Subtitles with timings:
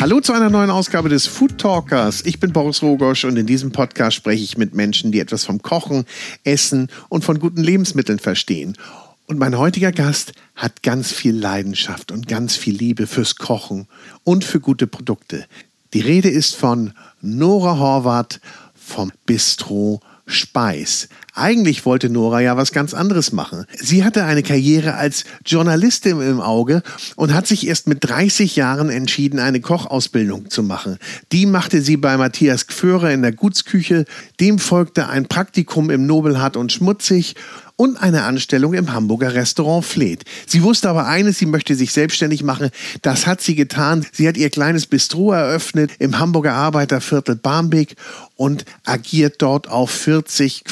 [0.00, 2.24] Hallo zu einer neuen Ausgabe des Food Talkers.
[2.24, 5.60] Ich bin Boris Rogosch und in diesem Podcast spreche ich mit Menschen, die etwas vom
[5.60, 6.06] Kochen,
[6.42, 8.78] Essen und von guten Lebensmitteln verstehen.
[9.26, 13.88] Und mein heutiger Gast hat ganz viel Leidenschaft und ganz viel Liebe fürs Kochen
[14.24, 15.44] und für gute Produkte.
[15.92, 18.40] Die Rede ist von Nora Horvath
[18.74, 21.10] vom Bistro Speis.
[21.40, 23.64] Eigentlich wollte Nora ja was ganz anderes machen.
[23.74, 26.82] Sie hatte eine Karriere als Journalistin im Auge
[27.16, 30.98] und hat sich erst mit 30 Jahren entschieden, eine Kochausbildung zu machen.
[31.32, 34.04] Die machte sie bei Matthias Gführer in der Gutsküche.
[34.38, 37.36] Dem folgte ein Praktikum im Nobelhart und Schmutzig
[37.80, 40.24] und eine Anstellung im Hamburger Restaurant Fleet.
[40.46, 42.68] Sie wusste aber eines, sie möchte sich selbstständig machen.
[43.00, 44.04] Das hat sie getan.
[44.12, 47.96] Sie hat ihr kleines Bistro eröffnet im Hamburger Arbeiterviertel Barmbek
[48.36, 50.64] und agiert dort auf 40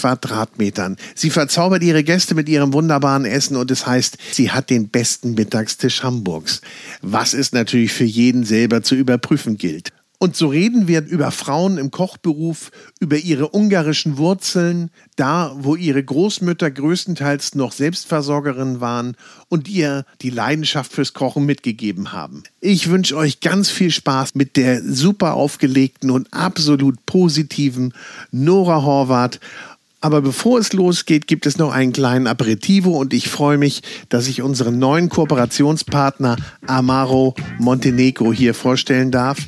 [0.58, 0.96] Quadratmetern.
[1.14, 5.34] Sie verzaubert ihre Gäste mit ihrem wunderbaren Essen und es heißt, sie hat den besten
[5.34, 6.60] Mittagstisch Hamburgs.
[7.00, 9.92] Was es natürlich für jeden selber zu überprüfen gilt.
[10.20, 16.02] Und so reden wir über Frauen im Kochberuf, über ihre ungarischen Wurzeln, da wo ihre
[16.02, 19.16] Großmütter größtenteils noch Selbstversorgerinnen waren
[19.48, 22.42] und ihr die Leidenschaft fürs Kochen mitgegeben haben.
[22.60, 27.94] Ich wünsche euch ganz viel Spaß mit der super aufgelegten und absolut positiven
[28.32, 29.38] Nora Horvath.
[30.00, 34.28] Aber bevor es losgeht, gibt es noch einen kleinen Aperitivo und ich freue mich, dass
[34.28, 39.38] ich unseren neuen Kooperationspartner Amaro Montenegro hier vorstellen darf.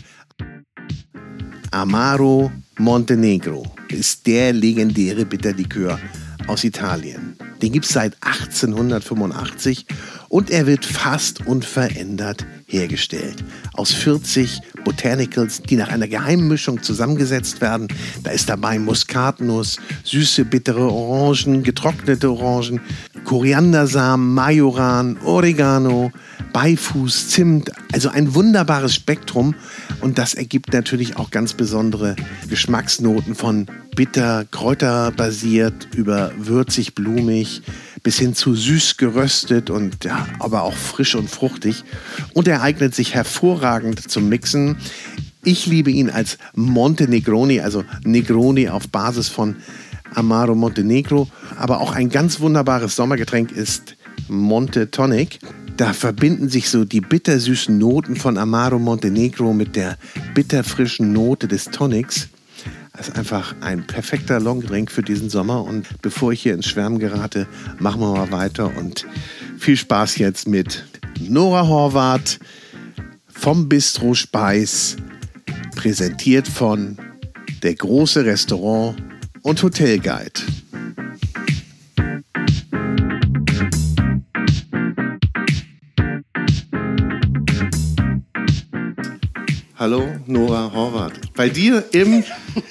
[1.70, 6.00] Amaro Montenegro ist der legendäre Bitterlikör
[6.48, 7.36] aus Italien.
[7.62, 9.86] Den gibt es seit 1885
[10.30, 13.44] und er wird fast unverändert hergestellt.
[13.74, 17.88] Aus 40 Botanicals, die nach einer Geheimmischung zusammengesetzt werden.
[18.22, 22.80] Da ist dabei Muskatnuss, süße, bittere Orangen, getrocknete Orangen,
[23.24, 26.12] Koriandersamen, Majoran, Oregano,
[26.52, 27.72] Beifuß, Zimt.
[27.92, 29.56] Also ein wunderbares Spektrum.
[30.00, 32.14] Und das ergibt natürlich auch ganz besondere
[32.48, 33.66] Geschmacksnoten von
[33.96, 37.62] bitter, kräuterbasiert über würzig, blumig
[38.02, 41.84] bis hin zu süß geröstet und ja, aber auch frisch und fruchtig.
[42.34, 44.76] Und er eignet sich hervorragend zum Mixen.
[45.44, 49.56] Ich liebe ihn als Monte Negroni, also Negroni auf Basis von
[50.14, 51.28] Amaro Montenegro.
[51.56, 53.96] Aber auch ein ganz wunderbares Sommergetränk ist
[54.28, 55.38] Monte Tonic.
[55.76, 59.96] Da verbinden sich so die bittersüßen Noten von Amaro Montenegro mit der
[60.34, 62.28] bitterfrischen Note des Tonics.
[63.00, 65.64] Das ist einfach ein perfekter Longdrink für diesen Sommer.
[65.64, 67.46] Und bevor ich hier ins Schwärmen gerate,
[67.78, 69.06] machen wir mal weiter und
[69.58, 70.84] viel Spaß jetzt mit
[71.18, 72.38] Nora Horvath
[73.26, 74.96] vom Bistro Speis,
[75.76, 76.98] präsentiert von
[77.62, 79.02] der große Restaurant
[79.40, 80.42] und Hotelguide.
[89.80, 91.32] Hallo, Nora Horvath.
[91.34, 92.22] Bei dir im,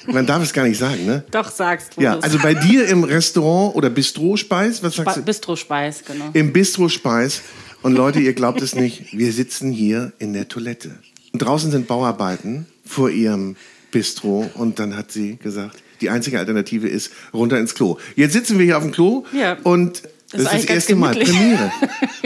[0.06, 1.24] man darf es gar nicht sagen, ne?
[1.32, 2.00] Doch, sagst du.
[2.02, 5.22] Ja, also bei dir im Restaurant oder Bistro Speis, was sagst du?
[5.22, 6.26] Bistro Speis, genau.
[6.34, 7.42] Im Bistro Speis.
[7.82, 11.00] Und Leute, ihr glaubt es nicht, wir sitzen hier in der Toilette.
[11.32, 13.56] Und draußen sind Bauarbeiten vor ihrem
[13.90, 17.98] Bistro und dann hat sie gesagt, die einzige Alternative ist runter ins Klo.
[18.14, 19.56] Jetzt sitzen wir hier auf dem Klo Ja.
[19.64, 21.14] und das, Das ist das erste Mal.
[21.14, 21.72] Premiere.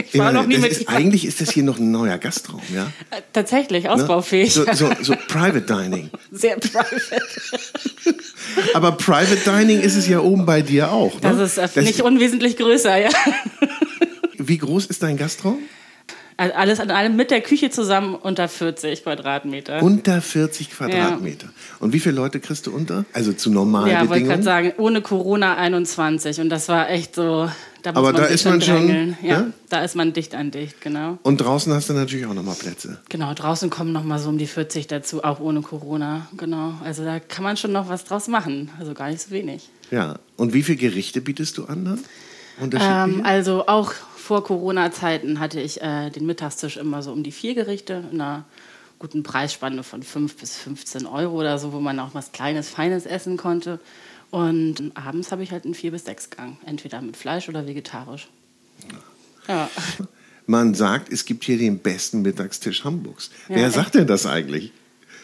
[0.07, 0.87] Ich war meine, noch nie das mit ist.
[0.87, 2.83] Eigentlich ist das hier noch ein neuer Gastraum, ja?
[3.09, 3.91] Äh, Tatsächlich, Ne?
[3.91, 4.53] ausbaufähig.
[4.53, 6.09] So, so, so Private Dining.
[6.31, 7.21] Sehr private.
[8.73, 11.15] Aber Private Dining ist es ja oben bei dir auch.
[11.15, 11.19] Ne?
[11.21, 13.09] Das ist äh, nicht unwesentlich größer, ja.
[14.37, 15.59] wie groß ist dein Gastraum?
[16.37, 19.81] Also Alles an allem mit der Küche zusammen unter 40 Quadratmeter.
[19.81, 21.47] Unter 40 Quadratmeter.
[21.79, 23.05] Und wie viele Leute kriegst du unter?
[23.13, 24.29] Also zu normalen ja, wollte Bedingungen?
[24.29, 26.39] gerade sagen, ohne Corona 21.
[26.41, 27.49] Und das war echt so,
[27.85, 29.15] da muss Aber man da sich ist man schon.
[29.21, 29.47] Ja, ja?
[29.69, 31.19] da ist man dicht an dicht, genau.
[31.23, 32.99] Und draußen hast du natürlich auch nochmal Plätze.
[33.09, 36.73] Genau, draußen kommen noch mal so um die 40 dazu, auch ohne Corona, genau.
[36.83, 39.69] Also da kann man schon noch was draus machen, also gar nicht so wenig.
[39.91, 40.19] Ja.
[40.37, 41.99] Und wie viele Gerichte bietest du an dann?
[42.79, 47.53] Ähm, also auch vor Corona-Zeiten hatte ich äh, den Mittagstisch immer so um die vier
[47.53, 48.45] Gerichte in einer
[48.97, 53.05] guten Preisspanne von 5 bis 15 Euro oder so, wo man auch was Kleines, Feines
[53.05, 53.79] essen konnte.
[54.35, 58.27] Und abends habe ich halt einen 4 bis 6 Gang, entweder mit Fleisch oder vegetarisch.
[59.47, 59.69] Ja.
[60.45, 63.31] Man sagt, es gibt hier den besten Mittagstisch Hamburgs.
[63.47, 64.73] Ja, Wer sagt denn das eigentlich?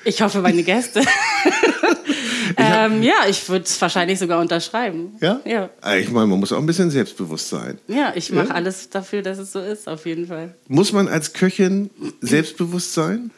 [0.05, 1.01] Ich hoffe, meine Gäste.
[2.57, 5.17] ähm, ja, ich würde es wahrscheinlich sogar unterschreiben.
[5.19, 5.41] Ja?
[5.43, 5.69] Ja.
[5.81, 7.79] Ah, Ich meine, man muss auch ein bisschen selbstbewusst sein.
[7.89, 8.53] Ja, ich mache Ja?
[8.53, 10.55] alles dafür, dass es so ist, auf jeden Fall.
[10.69, 11.89] Muss man als Köchin
[12.21, 13.31] selbstbewusst sein?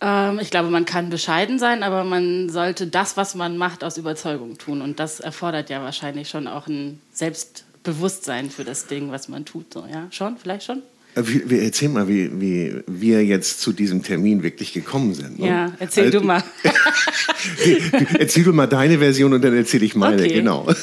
[0.00, 3.96] Ähm, ich glaube, man kann bescheiden sein, aber man sollte das, was man macht, aus
[3.96, 4.82] Überzeugung tun.
[4.82, 9.72] Und das erfordert ja wahrscheinlich schon auch ein Selbstbewusstsein für das Ding, was man tut.
[9.72, 10.06] So, ja?
[10.10, 10.36] Schon?
[10.36, 10.82] Vielleicht schon?
[11.16, 15.38] Wie, wie, erzähl mal, wie, wie wir jetzt zu diesem Termin wirklich gekommen sind.
[15.38, 15.46] Ne?
[15.46, 16.42] Ja, erzähl also, du mal.
[18.18, 20.34] erzähl du mal deine Version und dann erzähle ich meine, okay.
[20.34, 20.66] genau.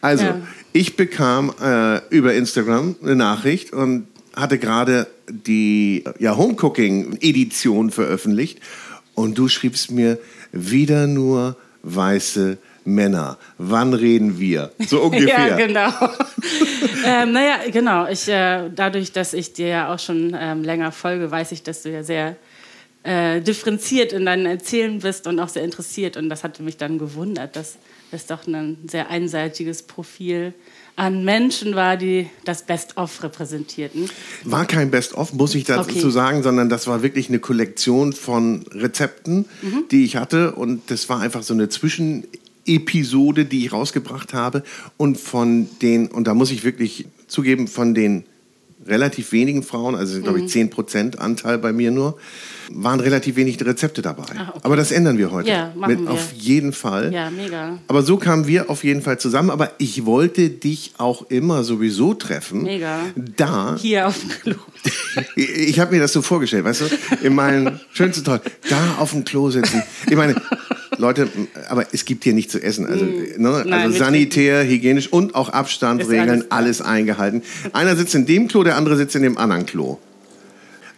[0.00, 0.40] Also, ja.
[0.72, 8.60] ich bekam äh, über Instagram eine Nachricht und hatte gerade die ja, Homecooking-Edition veröffentlicht
[9.14, 10.18] und du schriebst mir
[10.52, 13.38] wieder nur weiße Männer.
[13.58, 14.72] Wann reden wir?
[14.86, 15.48] So ungefähr.
[15.48, 15.90] ja, genau.
[17.06, 18.08] ähm, naja, genau.
[18.08, 21.82] Ich, äh, dadurch, dass ich dir ja auch schon ähm, länger folge, weiß ich, dass
[21.82, 22.36] du ja sehr
[23.04, 26.16] äh, differenziert in deinem Erzählen bist und auch sehr interessiert.
[26.16, 27.78] Und das hatte mich dann gewundert, dass
[28.10, 30.54] es doch ein sehr einseitiges Profil
[30.96, 34.10] an Menschen war, die das Best-of repräsentierten.
[34.44, 36.10] War kein Best-of, muss ich dazu okay.
[36.10, 39.84] sagen, sondern das war wirklich eine Kollektion von Rezepten, mhm.
[39.90, 40.52] die ich hatte.
[40.52, 44.62] Und das war einfach so eine Zwischenepisode, die ich rausgebracht habe.
[44.96, 48.24] Und von den, und da muss ich wirklich zugeben, von den
[48.86, 51.10] relativ wenigen Frauen, also glaube ich 10% mhm.
[51.18, 52.16] Anteil bei mir nur,
[52.70, 54.24] waren relativ wenig Rezepte dabei.
[54.36, 54.60] Ach, okay.
[54.62, 55.48] Aber das ändern wir heute.
[55.48, 56.10] Ja, machen Mit, wir.
[56.10, 57.12] Auf jeden Fall.
[57.12, 57.78] Ja, mega.
[57.88, 59.50] Aber so kamen wir auf jeden Fall zusammen.
[59.50, 62.62] Aber ich wollte dich auch immer sowieso treffen.
[62.62, 63.00] Mega.
[63.36, 63.76] Da.
[63.78, 64.54] Hier auf dem Klo.
[65.36, 67.26] ich habe mir das so vorgestellt, weißt du?
[67.26, 68.40] In meinem schönsten Toll.
[68.68, 69.82] Da auf dem Klo sitzen.
[70.08, 70.34] Ich meine,
[71.02, 71.28] Leute,
[71.68, 72.86] aber es gibt hier nichts zu essen.
[72.86, 73.42] Also, mm.
[73.42, 73.64] ne?
[73.66, 77.42] Nein, also sanitär, hygienisch und auch Abstandregeln, alles, alles eingehalten.
[77.72, 79.98] Einer sitzt in dem Klo, der andere sitzt in dem anderen Klo.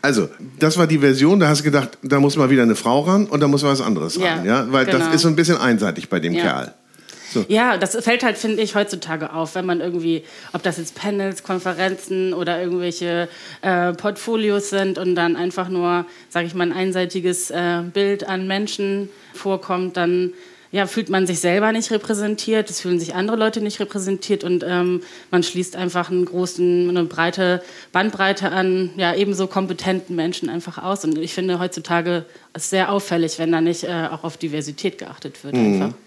[0.03, 0.29] Also,
[0.59, 3.25] das war die Version, da hast du gedacht, da muss mal wieder eine Frau ran
[3.25, 4.45] und da muss was anderes ja, ran.
[4.45, 4.67] Ja?
[4.71, 4.99] Weil genau.
[4.99, 6.43] das ist so ein bisschen einseitig bei dem ja.
[6.43, 6.75] Kerl.
[7.35, 7.45] So.
[7.49, 10.23] Ja, das fällt halt, finde ich, heutzutage auf, wenn man irgendwie,
[10.53, 13.29] ob das jetzt Panels, Konferenzen oder irgendwelche
[13.63, 18.47] äh, Portfolios sind und dann einfach nur, sage ich mal, ein einseitiges äh, Bild an
[18.47, 20.33] Menschen vorkommt, dann
[20.75, 24.65] ja, fühlt man sich selber nicht repräsentiert, es fühlen sich andere Leute nicht repräsentiert und
[24.67, 30.83] ähm, man schließt einfach einen großen, eine breite Bandbreite an ja, ebenso kompetenten Menschen einfach
[30.83, 31.05] aus.
[31.05, 35.45] Und ich finde heutzutage ist sehr auffällig, wenn da nicht äh, auch auf Diversität geachtet
[35.45, 35.55] wird.
[35.55, 35.83] Mhm.
[35.83, 35.99] Einfach.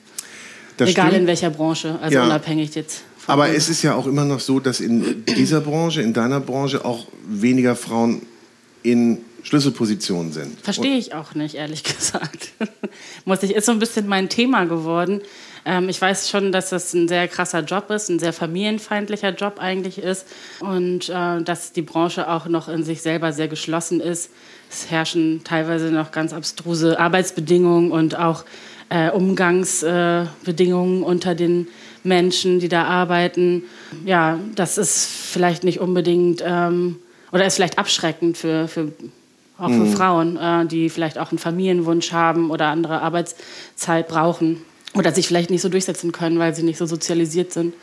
[0.78, 1.22] Das Egal stimmt.
[1.22, 2.26] in welcher Branche, also ja.
[2.26, 3.04] unabhängig jetzt.
[3.26, 6.86] Aber es ist ja auch immer noch so, dass in dieser Branche, in deiner Branche
[6.86, 8.22] auch weniger Frauen
[8.84, 10.60] in Schlüsselpositionen sind.
[10.62, 12.50] Verstehe ich auch nicht, ehrlich gesagt.
[13.26, 15.22] Muss ich, ist so ein bisschen mein Thema geworden.
[15.66, 19.60] Ähm, ich weiß schon, dass das ein sehr krasser Job ist, ein sehr familienfeindlicher Job
[19.60, 20.26] eigentlich ist
[20.60, 24.32] und äh, dass die Branche auch noch in sich selber sehr geschlossen ist.
[24.70, 28.46] Es herrschen teilweise noch ganz abstruse Arbeitsbedingungen und auch
[28.90, 31.68] äh, Umgangsbedingungen äh, unter den
[32.04, 33.64] Menschen, die da arbeiten.
[34.06, 36.98] Ja, das ist vielleicht nicht unbedingt ähm,
[37.32, 38.92] oder ist vielleicht abschreckend für, für
[39.58, 39.94] auch für mhm.
[39.94, 44.62] Frauen, äh, die vielleicht auch einen Familienwunsch haben oder andere Arbeitszeit brauchen
[44.94, 47.74] oder sich vielleicht nicht so durchsetzen können, weil sie nicht so sozialisiert sind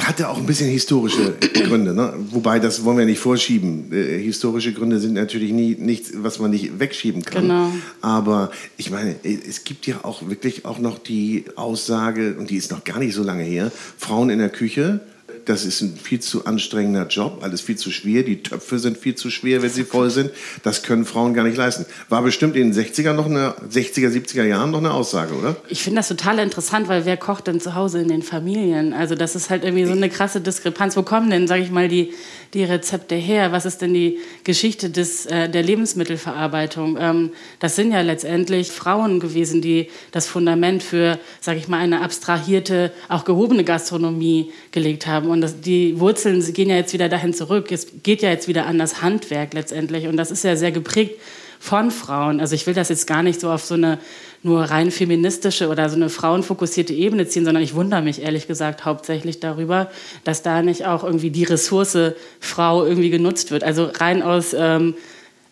[0.00, 2.14] hatte auch ein bisschen historische Gründe, ne?
[2.30, 3.92] wobei das wollen wir nicht vorschieben.
[3.92, 7.42] Äh, historische Gründe sind natürlich nie nichts, was man nicht wegschieben kann.
[7.42, 7.72] Genau.
[8.00, 12.70] Aber ich meine, es gibt ja auch wirklich auch noch die Aussage, und die ist
[12.70, 15.00] noch gar nicht so lange her, Frauen in der Küche
[15.44, 19.14] das ist ein viel zu anstrengender Job, alles viel zu schwer, die Töpfe sind viel
[19.14, 20.30] zu schwer, wenn sie voll sind.
[20.62, 21.86] Das können Frauen gar nicht leisten.
[22.08, 25.56] War bestimmt in den 60er noch eine 60er, 70er Jahren noch eine Aussage, oder?
[25.68, 28.92] Ich finde das total interessant, weil wer kocht denn zu Hause in den Familien?
[28.92, 30.96] Also das ist halt irgendwie so eine krasse Diskrepanz.
[30.96, 32.12] Wo kommen denn, sage ich mal, die,
[32.54, 33.52] die Rezepte her?
[33.52, 36.98] Was ist denn die Geschichte des, äh, der Lebensmittelverarbeitung?
[37.00, 42.02] Ähm, das sind ja letztendlich Frauen gewesen, die das Fundament für, sage ich mal, eine
[42.02, 45.29] abstrahierte, auch gehobene Gastronomie gelegt haben.
[45.30, 47.72] Und das, die Wurzeln gehen ja jetzt wieder dahin zurück.
[47.72, 50.06] Es geht ja jetzt wieder an das Handwerk letztendlich.
[50.06, 51.20] Und das ist ja sehr geprägt
[51.58, 52.40] von Frauen.
[52.40, 53.98] Also ich will das jetzt gar nicht so auf so eine
[54.42, 58.86] nur rein feministische oder so eine frauenfokussierte Ebene ziehen, sondern ich wundere mich ehrlich gesagt
[58.86, 59.90] hauptsächlich darüber,
[60.24, 61.98] dass da nicht auch irgendwie die Ressource
[62.40, 63.62] Frau irgendwie genutzt wird.
[63.62, 64.94] Also rein aus ähm,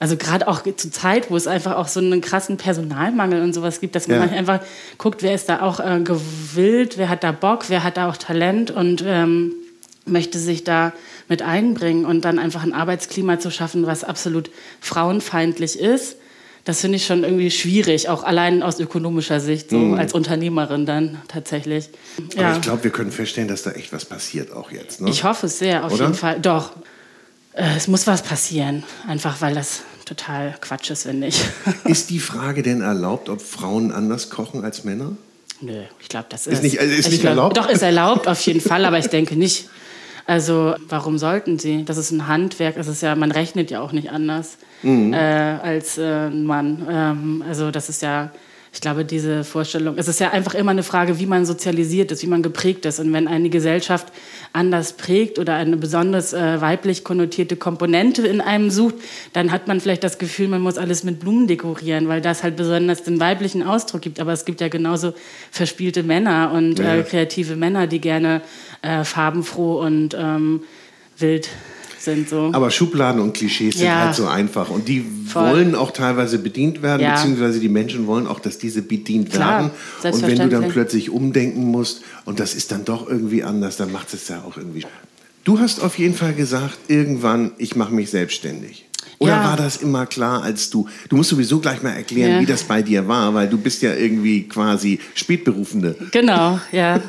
[0.00, 3.80] also gerade auch zur Zeit, wo es einfach auch so einen krassen Personalmangel und sowas
[3.80, 4.36] gibt, dass man ja.
[4.36, 4.60] einfach
[4.96, 8.16] guckt, wer ist da auch äh, gewillt, wer hat da Bock, wer hat da auch
[8.16, 9.54] Talent und ähm,
[10.08, 10.92] möchte sich da
[11.28, 14.50] mit einbringen und dann einfach ein Arbeitsklima zu schaffen, was absolut
[14.80, 16.16] frauenfeindlich ist.
[16.64, 19.94] Das finde ich schon irgendwie schwierig, auch allein aus ökonomischer Sicht, so mhm.
[19.94, 21.88] als Unternehmerin dann tatsächlich.
[22.36, 25.00] Aber ich glaube, wir können feststellen, dass da echt was passiert auch jetzt.
[25.00, 25.08] Ne?
[25.08, 26.04] Ich hoffe es sehr, auf Oder?
[26.04, 26.40] jeden Fall.
[26.40, 26.72] Doch,
[27.54, 31.42] äh, es muss was passieren, einfach weil das total Quatsch ist, finde ich.
[31.84, 35.16] ist die Frage denn erlaubt, ob Frauen anders kochen als Männer?
[35.60, 37.56] Nö, ich glaube, das ist, ist nicht, also ist nicht glaub, erlaubt.
[37.56, 39.68] Doch, ist erlaubt auf jeden Fall, aber ich denke nicht.
[40.28, 41.86] Also warum sollten sie?
[41.86, 45.14] Das ist ein Handwerk, das ist ja, man rechnet ja auch nicht anders mhm.
[45.14, 46.86] äh, als äh, ein Mann.
[46.90, 48.30] Ähm, also das ist ja,
[48.78, 52.22] ich glaube, diese Vorstellung, es ist ja einfach immer eine Frage, wie man sozialisiert ist,
[52.22, 53.00] wie man geprägt ist.
[53.00, 54.06] Und wenn eine Gesellschaft
[54.52, 58.94] anders prägt oder eine besonders äh, weiblich konnotierte Komponente in einem sucht,
[59.32, 62.54] dann hat man vielleicht das Gefühl, man muss alles mit Blumen dekorieren, weil das halt
[62.54, 64.20] besonders den weiblichen Ausdruck gibt.
[64.20, 65.12] Aber es gibt ja genauso
[65.50, 68.42] verspielte Männer und äh, kreative Männer, die gerne
[68.82, 70.62] äh, farbenfroh und ähm,
[71.18, 71.48] wild
[72.00, 72.28] sind.
[72.28, 72.50] So.
[72.52, 74.06] Aber Schubladen und Klischees sind Ja.
[74.06, 74.70] halt so einfach.
[74.70, 75.50] Und die Voll.
[75.52, 77.14] wollen auch teilweise bedient werden, Ja.
[77.16, 79.70] beziehungsweise die Menschen wollen auch, dass diese bedient Klar,
[80.02, 80.12] werden.
[80.14, 83.92] Und wenn du dann plötzlich umdenken musst und das ist dann doch irgendwie anders, dann
[83.92, 84.84] macht es ja auch irgendwie.
[85.44, 88.84] Du hast auf jeden Fall gesagt, irgendwann, ich mache mich selbstständig.
[89.20, 89.44] Oder Ja.
[89.44, 92.40] war das immer klar, als du, du musst sowieso gleich mal erklären, Ja.
[92.40, 95.96] wie das bei dir war, weil du bist ja irgendwie quasi Spätberufene.
[96.12, 97.00] Genau, ja.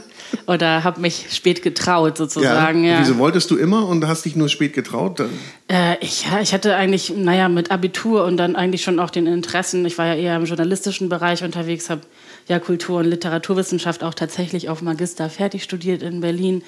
[0.47, 2.83] Oder habe mich spät getraut, sozusagen.
[2.83, 2.99] Ja.
[2.99, 5.19] Wieso wolltest du immer und hast dich nur spät getraut?
[5.19, 5.29] Dann-
[5.67, 9.27] Äh, ich, ja, ich hatte eigentlich, naja, mit Abitur und dann eigentlich schon auch den
[9.27, 9.85] Interessen.
[9.85, 12.01] Ich war ja eher im journalistischen Bereich unterwegs, habe
[12.47, 16.63] ja Kultur- und Literaturwissenschaft auch tatsächlich auf Magister fertig studiert in Berlin.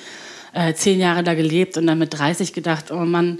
[0.54, 3.40] Äh, zehn Jahre da gelebt und dann mit 30 gedacht, oh Mann,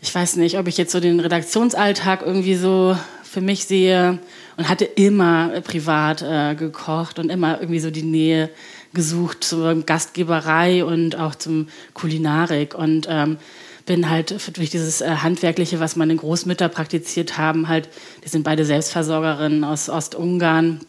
[0.00, 4.18] ich weiß nicht, ob ich jetzt so den Redaktionsalltag irgendwie so für mich sehe
[4.56, 8.48] und hatte immer privat äh, gekocht und immer irgendwie so die Nähe
[8.94, 13.38] gesucht zur Gastgeberei und auch zum Kulinarik und ähm,
[13.86, 17.88] bin halt durch dieses äh, Handwerkliche, was meine Großmütter praktiziert haben, halt,
[18.24, 20.80] die sind beide Selbstversorgerinnen aus Ostungarn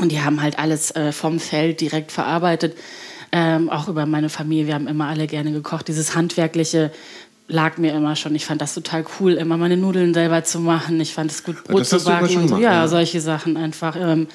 [0.00, 2.76] und die haben halt alles äh, vom Feld direkt verarbeitet,
[3.32, 4.68] ähm, auch über meine Familie.
[4.68, 5.88] Wir haben immer alle gerne gekocht.
[5.88, 6.92] Dieses Handwerkliche
[7.48, 8.34] lag mir immer schon.
[8.34, 11.00] Ich fand das total cool, immer meine Nudeln selber zu machen.
[11.00, 12.88] Ich fand es gut, Brot zu backen schon gemacht, Ja, ja.
[12.88, 13.96] solche Sachen einfach.
[13.98, 14.28] Ähm,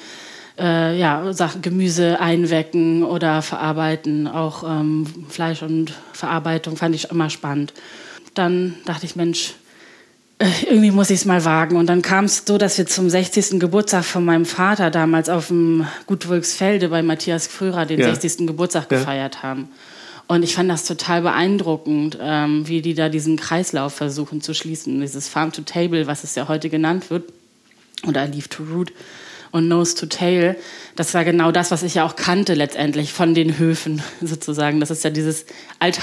[0.58, 7.30] äh, ja, Sachen, Gemüse einwecken oder verarbeiten, auch ähm, Fleisch und Verarbeitung fand ich immer
[7.30, 7.72] spannend.
[8.34, 9.54] Dann dachte ich, Mensch,
[10.38, 11.76] äh, irgendwie muss ich es mal wagen.
[11.76, 13.60] Und dann kam es so, dass wir zum 60.
[13.60, 18.06] Geburtstag von meinem Vater damals auf dem Gut Wölksfelde bei Matthias Fröhrer den Ja.
[18.14, 18.46] 60.
[18.46, 18.98] Geburtstag Ja.
[18.98, 19.68] gefeiert haben.
[20.28, 25.00] Und ich fand das total beeindruckend, ähm, wie die da diesen Kreislauf versuchen zu schließen.
[25.00, 27.24] Dieses Farm to Table, was es ja heute genannt wird,
[28.06, 28.92] oder Leaf to Root
[29.52, 30.56] und Nose to Tail.
[30.96, 34.80] Das war genau das, was ich ja auch kannte letztendlich von den Höfen sozusagen.
[34.80, 35.46] Das ist ja dieses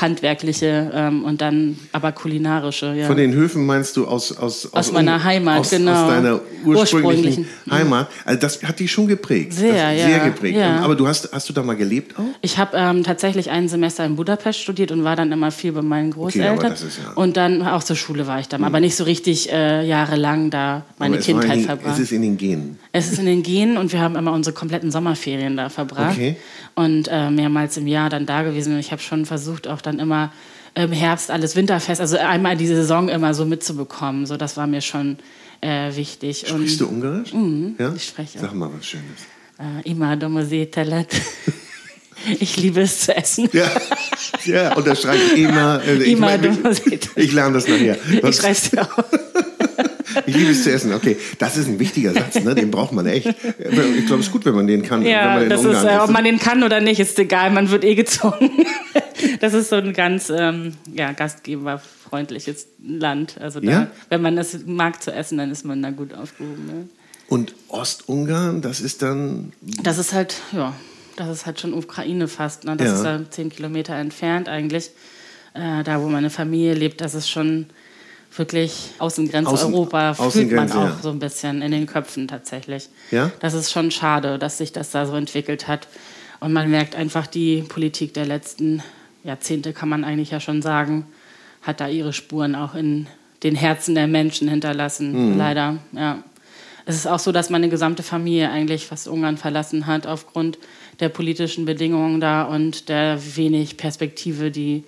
[0.04, 2.94] althandwerkliche ähm, und dann aber kulinarische.
[2.96, 3.08] Ja.
[3.08, 5.92] Von den Höfen meinst du aus aus Aus meiner Heimat, aus, genau.
[6.06, 6.76] Aus deiner ursprünglichen,
[7.06, 7.48] Ursprünglichen.
[7.66, 7.72] Mhm.
[7.72, 8.08] Heimat.
[8.26, 9.54] Also das hat dich schon geprägt.
[9.54, 10.58] Sehr, das, ja, Sehr geprägt.
[10.58, 10.80] ja.
[10.80, 12.24] Aber du hast hast du da mal gelebt auch?
[12.42, 15.82] Ich habe ähm, tatsächlich ein Semester in Budapest studiert und war dann immer viel bei
[15.82, 16.58] meinen Großeltern.
[16.60, 19.04] aber das ist ja- Und dann auch zur Schule war ich dann, aber nicht so
[19.04, 21.94] richtig äh, jahrelang da meine Kindheit den- verbracht.
[21.94, 22.80] Es ist in den Genen.
[22.92, 26.14] Es ist in den Genen und wir haben immer unsere kompletten Sommerferien da verbracht.
[26.16, 26.36] Okay.
[26.76, 28.74] Und äh, mehrmals im Jahr dann da gewesen.
[28.74, 30.32] Und ich habe schon versucht, auch dann immer
[30.76, 34.26] im Herbst alles winterfest, also einmal die Saison immer so mitzubekommen.
[34.26, 35.18] So, das war mir schon
[35.62, 36.46] äh, wichtig.
[36.48, 37.34] Sprichst und, du Ungarisch?
[37.34, 37.94] Mhm, ja?
[37.96, 39.06] ich spreche Sag mal was Schönes.
[39.60, 41.08] Äh, immer Domosetelet.
[42.38, 43.48] Ich liebe es zu essen.
[43.54, 43.72] Ja,
[44.44, 45.82] ja unterstreiche ich immer.
[45.88, 47.10] äh, Ich, Immer mein, Domosetelet.
[47.16, 47.98] ich lerne das nachher.
[48.12, 49.20] Ich Sonst- schreibe dir auf.
[50.26, 50.94] Ich liebe es zu essen.
[50.94, 52.56] Okay, das ist ein wichtiger Satz, ne?
[52.56, 53.28] den braucht man echt.
[53.28, 55.02] Ich glaube, es ist gut, wenn man den kann.
[55.04, 56.02] wenn Ja, man in das ist, Ungarn äh, ist.
[56.04, 58.52] ob man den kann oder nicht, ist egal, man wird eh gezwungen.
[59.42, 63.36] Das ist so ein ganz ähm, ja, gastgeberfreundliches Land.
[63.40, 63.88] Also da, Ja?
[64.10, 66.66] wenn man das mag zu essen, dann ist man da gut aufgehoben.
[66.66, 66.88] Ne?
[67.28, 69.52] Und Ostungarn, das ist dann.
[69.84, 70.74] Das ist halt, ja,
[71.18, 72.64] das ist halt schon Ukraine fast.
[72.64, 72.76] Ne?
[72.78, 72.96] Das Ja.
[72.96, 74.92] ist da zehn Kilometer entfernt eigentlich.
[75.54, 77.68] Äh, da, wo meine Familie lebt, das ist schon
[78.36, 80.14] wirklich Außengrenze Außen- Europa.
[80.14, 80.98] Fühlt man auch ja.
[81.02, 82.90] so ein bisschen in den Köpfen tatsächlich.
[83.12, 83.32] Ja?
[83.40, 85.88] Das ist schon schade, dass sich das da so entwickelt hat.
[86.40, 88.82] Und man merkt einfach, die Politik der letzten
[89.24, 91.06] Jahrzehnte, kann man eigentlich ja schon sagen,
[91.62, 93.08] hat da ihre Spuren auch in
[93.44, 95.32] den Herzen der Menschen hinterlassen.
[95.32, 95.38] Mhm.
[95.38, 96.24] Leider, ja.
[96.86, 100.58] Es ist auch so, dass meine gesamte Familie eigentlich fast Ungarn verlassen hat aufgrund
[101.00, 104.84] der politischen Bedingungen da und der wenig Perspektive, die,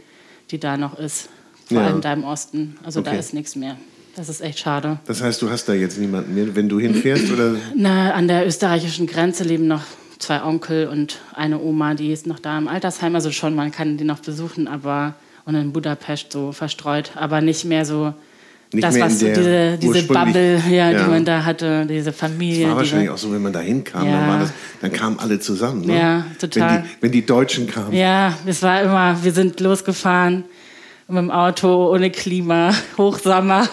[0.50, 1.30] die da noch ist.
[1.72, 1.88] Vor Ja.
[1.88, 2.76] allem da im Osten.
[2.84, 3.20] Also da Okay.
[3.20, 3.78] ist nichts mehr.
[4.16, 5.00] Das ist echt schade.
[5.06, 7.56] Das heißt, du hast da jetzt niemanden mehr, wenn du hinfährst oder?
[7.76, 9.84] Na, an der österreichischen Grenze leben noch
[10.20, 13.16] zwei Onkel und eine Oma, die ist noch da im Altersheim.
[13.16, 17.66] Also schon, man kann die noch besuchen, aber und in Budapest so verstreut, aber nicht
[17.66, 18.14] mehr so
[18.74, 21.04] Nicht das, mehr was in so der diese, diese Bubble, ja, Ja.
[21.04, 22.68] die man da hatte, diese Familie.
[22.70, 24.28] War wahrscheinlich diese, auch so, wenn man da hinkam, Ja.
[24.28, 24.52] dann, das,
[24.82, 25.86] dann kamen alle zusammen.
[25.86, 25.98] Ne?
[25.98, 26.70] Ja, total.
[26.70, 27.92] Wenn die, wenn die Deutschen kamen.
[27.94, 30.44] Ja, es war immer, wir sind losgefahren
[31.12, 33.68] mit dem Auto ohne Klima, Hochsommer,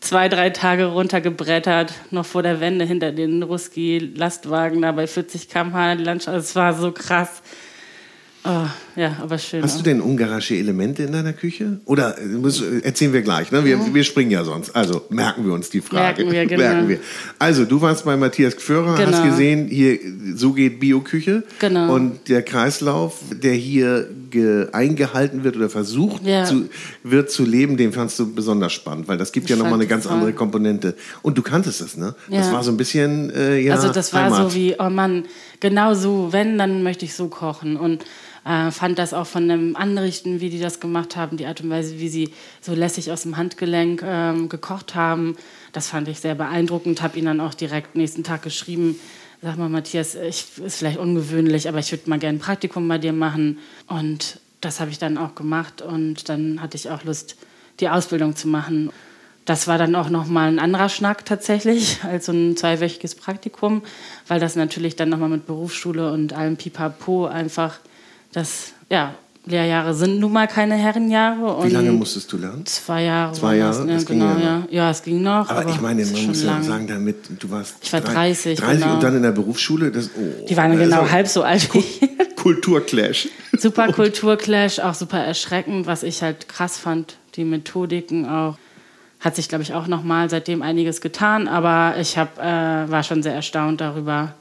[0.00, 5.96] zwei, drei Tage runtergebrettert, noch vor der Wende hinter den Ruski-Lastwagen da bei 40 km/h
[5.96, 6.36] die Landschaft.
[6.36, 7.42] Es war so krass.
[8.44, 8.66] Oh,
[8.96, 9.62] ja, aber schön.
[9.62, 9.78] Hast auch.
[9.78, 11.80] du denn ungarische Elemente in deiner Küche?
[11.84, 13.64] Oder äh, muss, erzählen wir gleich, ne?
[13.64, 14.74] Wir, wir springen ja sonst.
[14.76, 16.24] Also merken wir uns die Frage.
[16.24, 16.62] Merken wir, genau.
[16.62, 16.98] Merken wir.
[17.38, 19.12] Also, du warst bei Matthias Gführer, Genau.
[19.12, 19.98] hast gesehen, hier,
[20.36, 21.42] so geht Bioküche.
[21.58, 21.92] Genau.
[21.94, 26.44] Und der Kreislauf, der hier ge, eingehalten wird oder versucht Ja.
[26.44, 26.68] zu,
[27.02, 29.82] wird zu leben, den fandst du besonders spannend, weil das gibt ja Ich nochmal fand
[29.82, 30.32] eine ganz das andere.
[30.32, 30.94] Komponente.
[31.22, 32.14] Und du kanntest es, ne?
[32.30, 32.52] Das Ja.
[32.52, 34.50] war so ein bisschen, äh, ja, also das war Heimat.
[34.52, 35.24] so wie, oh Mann,
[35.60, 37.76] genau so, wenn, dann möchte ich so kochen.
[37.76, 38.04] Und
[38.48, 41.68] äh, fand das auch von dem Anrichten, wie die das gemacht haben, die Art und
[41.68, 42.30] Weise, wie sie
[42.62, 45.36] so lässig aus dem Handgelenk ähm, gekocht haben,
[45.72, 47.02] das fand ich sehr beeindruckend.
[47.02, 48.98] Habe ihn dann auch direkt nächsten Tag geschrieben,
[49.42, 52.98] sag mal Matthias, ich, ist vielleicht ungewöhnlich, aber ich würde mal gerne ein Praktikum bei
[52.98, 53.58] dir machen.
[53.86, 57.36] Und das habe ich dann auch gemacht und dann hatte ich auch Lust,
[57.80, 58.90] die Ausbildung zu machen.
[59.44, 63.82] Das war dann auch nochmal ein anderer Schnack tatsächlich, als so ein zweiwöchiges Praktikum,
[64.26, 67.78] weil das natürlich dann nochmal mit Berufsschule und allem Pipapo einfach,
[68.32, 69.14] das, ja,
[69.46, 71.54] Lehrjahre sind nun mal keine Herrenjahre.
[71.54, 72.66] Und Wie lange musstest du lernen?
[72.66, 73.32] Zwei Jahre.
[73.32, 73.86] Zwei das, Jahre?
[73.86, 73.94] Ne?
[73.94, 74.62] Das ging Genau, ja ja.
[74.70, 75.48] Ja, es ging noch.
[75.48, 77.76] Aber, ich meine, man muss ja sagen, damit du warst.
[77.82, 78.94] Ich war drei- 30, 30 genau.
[78.94, 79.90] und dann in der Berufsschule.
[79.90, 82.00] Das, oh, Die waren genau aber halb so alt wie ich.
[82.36, 83.28] Kulturclash.
[83.56, 87.16] Super Kulturclash, auch super erschreckend, was ich halt krass fand.
[87.34, 88.58] Die Methodiken auch.
[89.20, 93.22] Hat sich, glaube ich, auch nochmal seitdem einiges getan, aber ich hab, äh, war schon
[93.24, 94.34] sehr erstaunt darüber,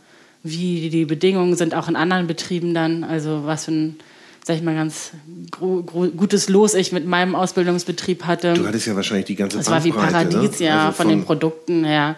[0.44, 3.04] wie die Bedingungen sind, auch in anderen Betrieben dann.
[3.04, 3.96] Also was für ein,
[4.44, 5.12] sag ich mal, ganz
[5.60, 8.54] gutes Los ich mit meinem Ausbildungsbetrieb hatte.
[8.54, 10.66] Du hattest ja wahrscheinlich die ganze Es war wie Bandbreite, Paradies, ne?
[10.66, 10.88] ja.
[10.88, 12.16] Also von, den Produkten her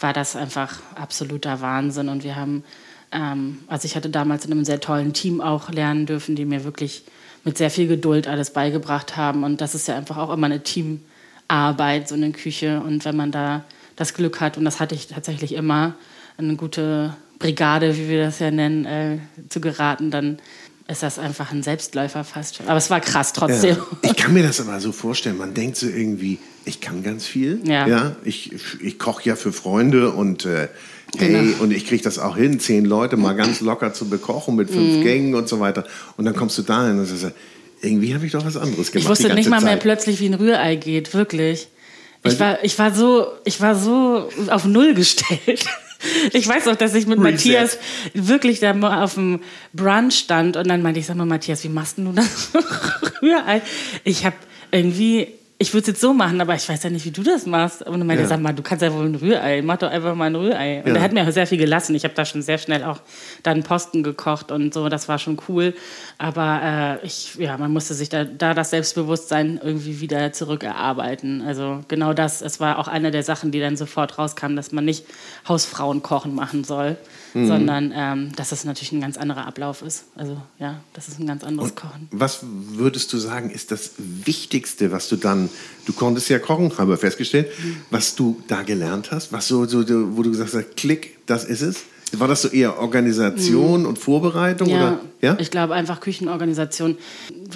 [0.00, 2.08] war das einfach absoluter Wahnsinn.
[2.08, 2.64] Und wir haben,
[3.12, 6.64] ähm, also ich hatte damals in einem sehr tollen Team auch lernen dürfen, die mir
[6.64, 7.04] wirklich
[7.44, 9.44] mit sehr viel Geduld alles beigebracht haben.
[9.44, 12.80] Und das ist ja einfach auch immer eine Teamarbeit, so eine Küche.
[12.80, 13.64] Und wenn man da
[13.96, 15.94] das Glück hat, und das hatte ich tatsächlich immer,
[16.36, 20.38] eine gute Brigade, wie wir das ja nennen, äh, zu geraten, dann
[20.86, 22.60] ist das einfach ein Selbstläufer fast.
[22.66, 23.76] Aber es war krass trotzdem.
[23.76, 23.86] Ja.
[24.10, 25.38] Ich kann mir das aber so vorstellen.
[25.38, 27.60] Man denkt so irgendwie, ich kann ganz viel.
[27.64, 28.16] Ja.
[28.24, 30.68] ich ich koche ja für Freunde und äh,
[31.18, 31.62] hey, Genau.
[31.62, 34.74] und ich kriege das auch hin, zehn Leute mal ganz locker zu bekochen mit Mhm.
[34.74, 35.84] fünf Gängen und so weiter.
[36.18, 37.34] Und dann kommst du dahin und sagst,
[37.80, 39.04] irgendwie habe ich doch was anderes gemacht.
[39.04, 39.80] Ich wusste nicht mal mehr Zeit.
[39.80, 41.68] plötzlich, wie ein Rührei geht, wirklich.
[42.22, 45.64] Weil Ich war, ich, war so, ich war so auf Null gestellt.
[46.32, 47.30] Ich weiß auch, dass ich mit Reset.
[47.30, 47.78] Matthias
[48.12, 49.40] wirklich da mal auf dem
[49.72, 52.50] Brunch stand und dann meinte ich, sag mal, Matthias, wie machst du das
[53.22, 53.62] Rührei?
[54.04, 54.36] Ich habe
[54.70, 57.46] irgendwie, ich würde es jetzt so machen, aber ich weiß ja nicht, wie du das
[57.46, 57.82] machst.
[57.82, 58.26] Und dann meinte Ja.
[58.26, 60.82] er, sag mal, du kannst ja wohl ein Rührei, mach doch einfach mal ein Rührei.
[60.82, 60.96] Und Ja.
[60.96, 61.94] er hat mir auch sehr viel gelassen.
[61.94, 62.98] Ich habe da schon sehr schnell auch
[63.44, 65.72] dann Posten gekocht und so, das war schon cool.
[66.18, 71.42] Aber äh, ich, ja, man musste sich da, da das Selbstbewusstsein irgendwie wieder zurückerarbeiten.
[71.42, 74.84] Also genau das, es war auch eine der Sachen, die dann sofort rauskam, dass man
[74.84, 75.04] nicht
[75.48, 76.96] Hausfrauenkochen machen soll,
[77.34, 77.46] Mhm.
[77.48, 80.04] sondern ähm, dass es natürlich ein ganz anderer Ablauf ist.
[80.14, 82.08] Also ja, das ist ein ganz anderes Kochen.
[82.12, 85.50] Was würdest du sagen, ist das Wichtigste, was du dann,
[85.84, 87.76] du konntest ja kochen, haben wir festgestellt, Mhm.
[87.90, 89.84] was du da gelernt hast, was so, so
[90.16, 91.76] wo du gesagt hast, klick, das ist es?
[92.20, 94.68] War das so eher Organisation und Vorbereitung?
[94.68, 94.74] Mhm.
[94.74, 95.00] Ja, Oder?
[95.20, 95.36] ja?
[95.38, 96.96] ich glaube einfach Küchenorganisation,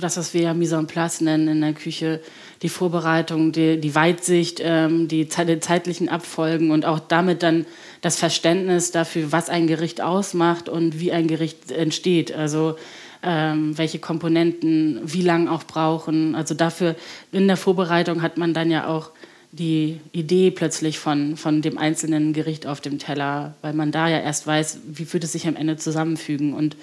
[0.01, 2.21] das, was wir ja Mise en place nennen in der Küche,
[2.63, 7.67] die Vorbereitung, die, die Weitsicht, ähm, die, die zeitlichen Abfolgen und auch damit dann
[8.01, 12.35] das Verständnis dafür, was ein Gericht ausmacht und wie ein Gericht entsteht.
[12.35, 12.77] Also
[13.23, 16.35] ähm, welche Komponenten wie lang auch brauchen.
[16.35, 16.95] Also dafür
[17.33, 19.11] in der Vorbereitung hat man dann ja auch
[19.59, 24.21] die Idee plötzlich von, von dem einzelnen Gericht auf dem Teller, weil man da ja
[24.21, 26.55] erst weiß, wie wird es sich am Ende zusammenfügen.
[26.55, 26.77] Und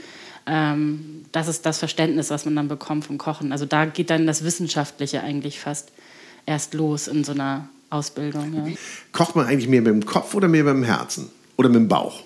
[0.46, 3.52] ähm, das ist das Verständnis, was man dann bekommt vom Kochen.
[3.52, 5.92] Also da geht dann das Wissenschaftliche eigentlich fast
[6.46, 8.54] erst los in so einer Ausbildung.
[8.54, 8.74] Ja.
[9.12, 11.30] Kocht man eigentlich mehr mit dem Kopf oder mehr mit dem Herzen?
[11.58, 12.22] Oder mit dem Bauch?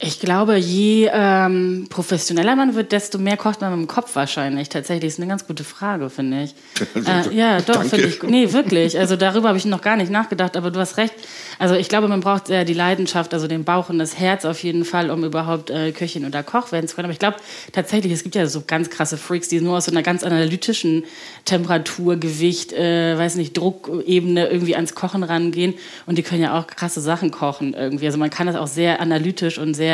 [0.00, 4.68] Ich glaube, je ähm, professioneller man wird, desto mehr kocht man mit dem Kopf wahrscheinlich.
[4.68, 6.54] Tatsächlich ist eine ganz gute Frage, finde ich.
[6.94, 8.22] äh, ja, doch, finde ich.
[8.22, 8.96] Nee, wirklich.
[8.96, 11.14] Also darüber habe ich noch gar nicht nachgedacht, aber du hast recht.
[11.58, 14.62] Also ich glaube, man braucht sehr die Leidenschaft, also den Bauch und das Herz auf
[14.62, 17.06] jeden Fall, um überhaupt äh, Köchin oder Koch werden zu können.
[17.06, 17.38] Aber ich glaube
[17.72, 21.06] tatsächlich, es gibt ja so ganz krasse Freaks, die nur aus so einer ganz analytischen
[21.44, 25.74] Temperatur, Gewicht, äh, weiß nicht, Druckebene irgendwie ans Kochen rangehen.
[26.06, 28.06] Und die können ja auch krasse Sachen kochen irgendwie.
[28.06, 29.87] Also man kann das auch sehr analytisch und sehr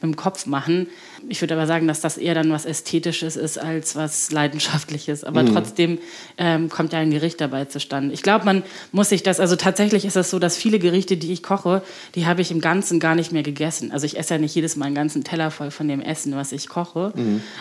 [0.00, 0.86] mit dem Kopf machen.
[1.28, 5.22] Ich würde aber sagen, dass das eher dann was Ästhetisches ist als was Leidenschaftliches.
[5.24, 5.98] Aber trotzdem
[6.38, 8.14] ähm, kommt ja ein Gericht dabei zustande.
[8.14, 11.32] Ich glaube, man muss sich das, also tatsächlich ist es so, dass viele Gerichte, die
[11.32, 11.82] ich koche,
[12.14, 13.92] die habe ich im Ganzen gar nicht mehr gegessen.
[13.92, 16.52] Also ich esse ja nicht jedes Mal einen ganzen Teller voll von dem Essen, was
[16.52, 17.12] ich koche,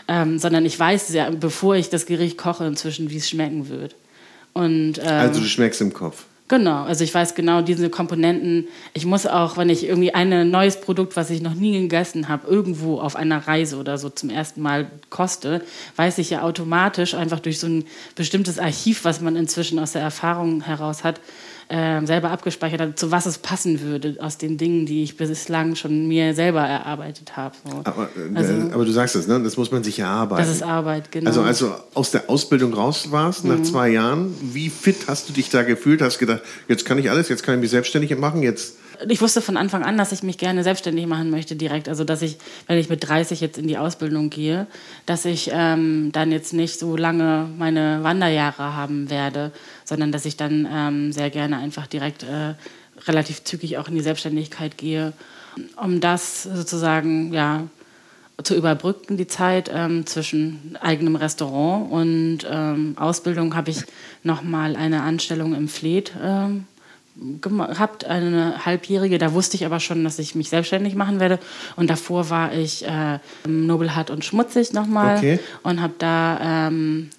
[0.07, 3.95] ähm, sondern ich weiß ja, bevor ich das Gericht koche, inzwischen, wie es schmecken wird.
[4.53, 6.23] Und ähm, Also du schmeckst im Kopf.
[6.49, 8.67] Genau, also ich weiß genau diese Komponenten.
[8.95, 12.47] Ich muss auch, wenn ich irgendwie ein neues Produkt, was ich noch nie gegessen habe,
[12.47, 15.61] irgendwo auf einer Reise oder so zum ersten Mal koste,
[15.95, 17.85] weiß ich ja automatisch einfach durch so ein
[18.15, 21.21] bestimmtes Archiv, was man inzwischen aus der Erfahrung heraus hat,
[21.69, 25.75] äh, selber abgespeichert hat, zu was es passen würde aus den Dingen, die ich bislang
[25.75, 27.55] schon mir selber erarbeitet habe.
[27.63, 27.81] So.
[27.83, 29.41] Aber, äh, also, aber, du sagst es, ne?
[29.41, 30.41] das muss man sich erarbeiten.
[30.41, 31.27] Das ist Arbeit, genau.
[31.27, 33.51] Also als du aus der Ausbildung raus warst, mhm.
[33.51, 36.01] nach zwei Jahren, wie fit hast du dich da gefühlt?
[36.01, 38.75] Hast du gedacht, jetzt kann ich alles, jetzt kann ich mich selbstständig machen, jetzt
[39.07, 41.87] ich wusste von Anfang an, dass ich mich gerne selbstständig machen möchte direkt.
[41.87, 44.67] Also dass ich, wenn ich mit 30 jetzt in die Ausbildung gehe,
[45.05, 49.51] dass ich ähm, dann jetzt nicht so lange meine Wanderjahre haben werde,
[49.85, 52.55] sondern dass ich dann ähm, sehr gerne einfach direkt äh,
[53.07, 55.13] relativ zügig auch in die Selbstständigkeit gehe,
[55.77, 57.63] um das sozusagen ja
[58.43, 63.83] zu überbrücken die Zeit ähm, zwischen eigenem Restaurant und ähm, Ausbildung habe ich
[64.23, 66.65] noch mal eine Anstellung im Fleet ähm,
[67.41, 69.17] gehabt, eine halbjährige.
[69.17, 71.39] Da wusste ich aber schon, dass ich mich selbstständig machen werde.
[71.75, 75.39] Und davor war ich äh, Nobelhart und Schmutzig nochmal okay.
[75.63, 77.09] und habe da ähm,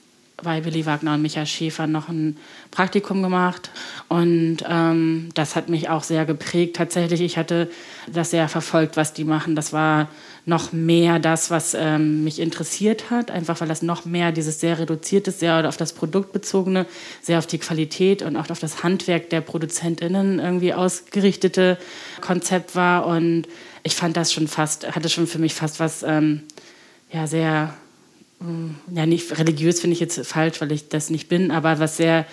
[0.43, 2.37] bei Willi Wagner und Michael Schäfer noch ein
[2.71, 3.71] Praktikum gemacht.
[4.09, 6.77] Und ähm, das hat mich auch sehr geprägt.
[6.77, 7.71] Tatsächlich, ich hatte
[8.11, 9.55] das sehr verfolgt, was die machen.
[9.55, 10.09] Das war
[10.47, 14.79] noch mehr das, was ähm, mich interessiert hat, einfach weil das noch mehr dieses sehr
[14.79, 16.87] reduzierte, sehr auf das Produkt bezogene,
[17.21, 21.79] sehr auf die Qualität und auch auf das Handwerk der ProduzentInnen irgendwie ausgerichtete
[22.21, 23.07] Konzept war.
[23.07, 23.47] Und
[23.83, 26.43] ich fand das schon fast, hatte schon für mich fast was ähm,
[27.13, 27.75] ja, sehr
[28.41, 31.99] hm, ja, nicht religiös finde ich jetzt falsch, weil ich das nicht bin, aber was
[31.99, 32.25] sehr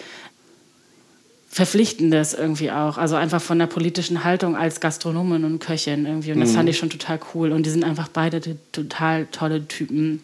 [1.49, 2.97] Verpflichtendes irgendwie auch.
[2.97, 6.31] Also einfach von der politischen Haltung als Gastronomin und Köchin irgendwie.
[6.33, 6.55] Und das mhm.
[6.55, 7.51] fand ich schon total cool.
[7.51, 10.21] Und die sind einfach beide total tolle Typen,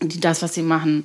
[0.00, 1.04] die das, was sie machen,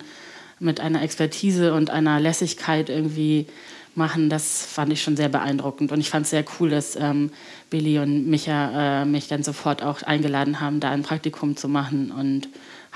[0.59, 3.45] mit einer Expertise und einer Lässigkeit irgendwie
[3.93, 4.29] machen.
[4.29, 5.91] Das fand ich schon sehr beeindruckend.
[5.91, 7.31] Und ich fand es sehr cool, dass ähm,
[7.69, 12.11] Billy und Micha äh, mich dann sofort auch eingeladen haben, da ein Praktikum zu machen.
[12.11, 12.47] Und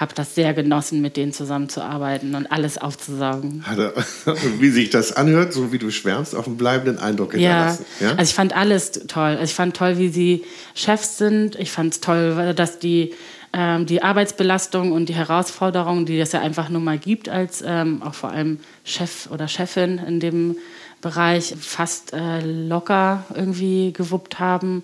[0.02, 3.64] habe das sehr genossen, mit denen zusammenzuarbeiten und alles aufzusaugen.
[4.60, 7.86] wie sich das anhört, so wie du schwärmst, auf einen bleibenden Eindruck hinterlassen.
[8.00, 8.12] Ja, ja?
[8.16, 9.24] also ich fand alles toll.
[9.24, 11.56] Also ich fand toll, wie sie Chefs sind.
[11.56, 13.14] Ich fand es toll, dass die
[13.54, 18.02] ähm, die Arbeitsbelastung und die Herausforderungen, die es ja einfach nur mal gibt, als ähm,
[18.02, 20.56] auch vor allem Chef oder Chefin in dem
[21.02, 24.84] Bereich fast äh, locker irgendwie gewuppt haben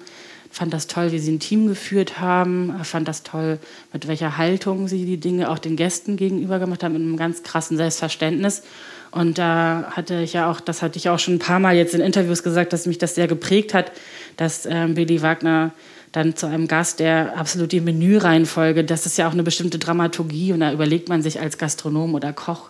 [0.52, 3.60] fand das toll, wie sie ein Team geführt haben, fand das toll,
[3.94, 7.44] mit welcher Haltung sie die Dinge auch den Gästen gegenüber gemacht haben, mit einem ganz
[7.44, 8.64] krassen Selbstverständnis.
[9.12, 11.96] Und da hatte ich ja auch, das hatte ich auch schon ein paar Mal jetzt
[11.96, 13.92] in Interviews gesagt, dass mich das sehr geprägt hat,
[14.36, 15.72] dass ähm, Billy Wagner
[16.12, 20.54] dann zu einem Gast, der absolut die Menüreihenfolge, das ist ja auch eine bestimmte Dramaturgie
[20.54, 22.70] und da überlegt man sich als Gastronom oder Koch,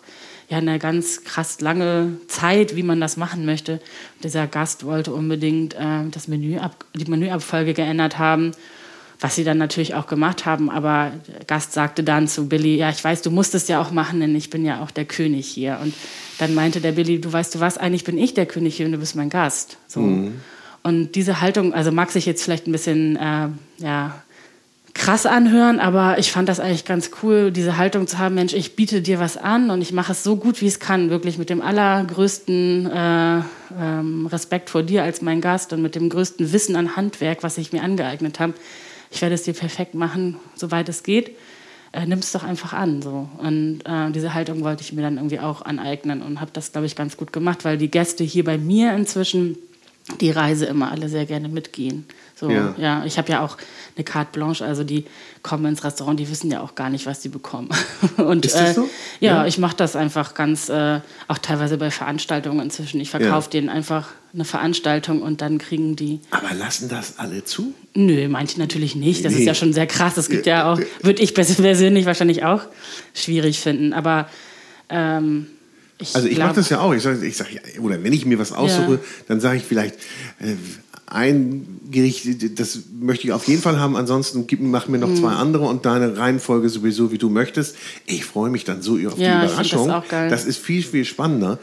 [0.49, 3.81] ja eine ganz krass lange Zeit, wie man das machen möchte.
[4.23, 8.51] Dieser Gast wollte unbedingt äh, das Menü ab, die Menüabfolge geändert haben,
[9.19, 10.69] was sie dann natürlich auch gemacht haben.
[10.69, 13.91] Aber der Gast sagte dann zu Billy, ja, ich weiß, du musst es ja auch
[13.91, 15.79] machen, denn ich bin ja auch der König hier.
[15.81, 15.93] Und
[16.37, 18.93] dann meinte der Billy, du weißt du was, eigentlich bin ich der König hier und
[18.93, 19.77] du bist mein Gast.
[19.87, 19.99] So.
[19.99, 20.39] Mhm.
[20.81, 24.23] Und diese Haltung, also mag sich jetzt vielleicht ein bisschen äh, ja,
[24.97, 28.75] krass anhören, aber ich fand das eigentlich ganz cool, diese Haltung zu haben, Mensch, ich
[28.75, 31.49] biete dir was an und ich mache es so gut, wie es kann, wirklich mit
[31.49, 33.41] dem allergrößten äh,
[33.79, 37.57] ähm, Respekt vor dir als mein Gast und mit dem größten Wissen an Handwerk, was
[37.57, 38.53] ich mir angeeignet habe.
[39.11, 41.37] Ich werde es dir perfekt machen, soweit es geht.
[41.93, 43.01] Äh, Nimm es doch einfach an.
[43.01, 43.29] So.
[43.37, 46.87] Und äh, diese Haltung wollte ich mir dann irgendwie auch aneignen und habe das, glaube
[46.87, 49.57] ich, ganz gut gemacht, weil die Gäste hier bei mir inzwischen
[50.21, 52.05] die Reise immer alle sehr gerne mitgehen.
[52.39, 52.75] So, ja.
[52.77, 53.57] ja ich habe ja auch
[53.95, 55.05] eine Carte Blanche, also die
[55.41, 57.69] kommen ins Restaurant, die wissen ja auch gar nicht, was sie bekommen.
[58.17, 58.83] Und, Ist das so?
[58.83, 63.01] Äh, ja, ja, ich mache das einfach ganz, äh, auch teilweise bei Veranstaltungen inzwischen.
[63.01, 63.51] Ich verkaufe ja.
[63.51, 66.19] denen einfach eine Veranstaltung und dann kriegen die.
[66.29, 67.73] Aber lassen das alle zu?
[67.95, 69.25] Nö, manche natürlich nicht.
[69.25, 69.39] Das nee.
[69.39, 70.13] ist ja schon sehr krass.
[70.13, 72.61] Das gibt ja auch, würde ich persönlich wahrscheinlich auch
[73.15, 73.93] schwierig finden.
[73.93, 74.29] Aber
[74.89, 75.47] ähm,
[75.99, 76.93] ich also ich mache das ja auch.
[76.93, 77.47] Ich sage, ich sag,
[77.79, 78.99] oder wenn ich mir was aussuche, ja.
[79.27, 79.95] dann sage ich vielleicht,
[80.39, 80.55] äh,
[81.07, 83.95] ein Gericht, das möchte ich auf jeden Fall haben.
[83.95, 85.37] Ansonsten gib, mach mir noch zwei mhm.
[85.37, 87.75] andere und deine Reihenfolge sowieso, wie du möchtest.
[88.05, 89.87] Ich freue mich dann so auf ja, die Überraschung.
[89.87, 91.59] Das, das, ist viel, viel spannender.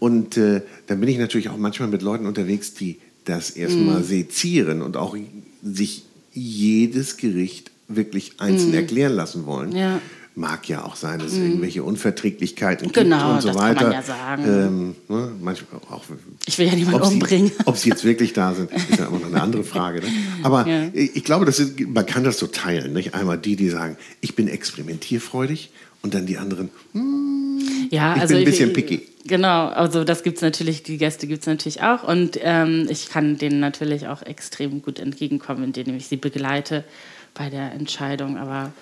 [0.00, 4.04] Und äh, dann bin ich natürlich auch manchmal mit Leuten unterwegs, die das erstmal mm.
[4.04, 5.16] sezieren und auch
[5.62, 8.74] sich jedes Gericht wirklich einzeln mm.
[8.74, 9.72] erklären lassen wollen.
[9.72, 10.00] Ja
[10.38, 11.46] mag ja auch sein, dass es mhm.
[11.46, 13.74] irgendwelche Unverträglichkeiten genau, gibt und so weiter.
[13.74, 14.44] Kann man ja sagen.
[14.46, 16.04] Ähm, ne, manchmal auch,
[16.46, 17.50] ich will ja niemanden umbringen.
[17.64, 20.00] ob sie jetzt wirklich da sind, ist ja immer noch eine andere Frage.
[20.00, 20.06] Ne?
[20.42, 20.88] Aber ja.
[20.94, 22.92] ich glaube, das ist, man kann das so teilen.
[22.92, 23.14] Nicht?
[23.14, 25.70] Einmal die, die sagen, ich bin experimentierfreudig
[26.02, 29.08] und dann die anderen, hm, Ja, ich also bin ein bisschen ich, picky.
[29.26, 32.04] Genau, also das gibt es natürlich, die Gäste gibt es natürlich auch.
[32.04, 36.84] Und ähm, ich kann denen natürlich auch extrem gut entgegenkommen, indem ich sie begleite
[37.34, 38.72] bei der Entscheidung, aber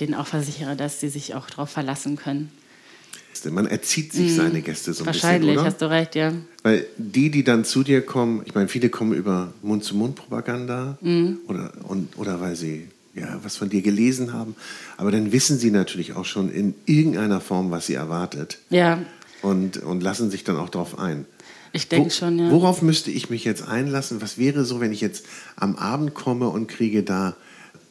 [0.00, 2.50] denen auch versichere, dass sie sich auch darauf verlassen können.
[3.50, 6.32] Man erzieht sich seine Gäste so ein bisschen, Wahrscheinlich, hast du recht, ja.
[6.64, 11.38] Weil die, die dann zu dir kommen, ich meine, viele kommen über Mund-zu-Mund-Propaganda Mhm.
[11.46, 14.56] oder, und, oder weil sie ja, was von dir gelesen haben.
[14.96, 19.02] Aber dann wissen sie natürlich auch schon in irgendeiner Form, was sie erwartet Ja,
[19.42, 21.24] und, und lassen sich dann auch darauf ein.
[21.72, 22.50] ich denke Wo- schon, ja.
[22.50, 24.20] Worauf müsste ich mich jetzt einlassen?
[24.20, 27.36] Was wäre so, wenn ich jetzt am Abend komme und kriege da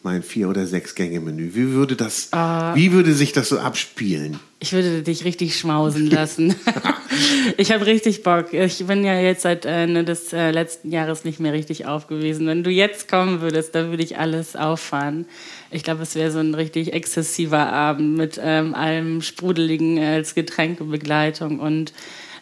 [0.04, 1.52] mein Vier- oder Sechs-Gänge-Menü?
[1.54, 2.74] Wie würde das, Ah.
[2.76, 4.40] wie würde sich das so abspielen?
[4.60, 6.56] Ich würde dich richtig schmausen lassen.
[7.58, 8.54] ich habe richtig Bock.
[8.54, 12.48] Ich bin ja jetzt seit Ende des äh, letzten Jahres nicht mehr richtig aufgewiesen.
[12.48, 15.26] Wenn du jetzt kommen würdest, dann würde ich alles auffahren.
[15.70, 21.60] Ich glaube, es wäre so ein richtig exzessiver Abend mit ähm, allem Sprudeligen als Getränkebegleitung
[21.60, 21.94] und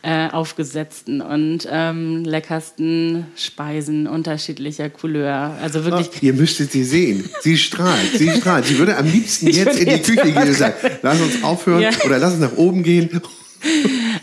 [0.05, 5.55] äh, aufgesetzten und ähm, leckersten Speisen unterschiedlicher Couleur.
[5.61, 6.21] Also wirklich.
[6.21, 7.27] Ihr müsstet sie sehen.
[7.41, 8.65] Sie strahlt, sie strahlt.
[8.65, 11.43] Sie würde am liebsten Ich jetzt in die jetzt Küche gehen und sagen, lass uns
[11.43, 11.89] aufhören Ja.
[12.05, 13.19] oder lass uns nach oben gehen.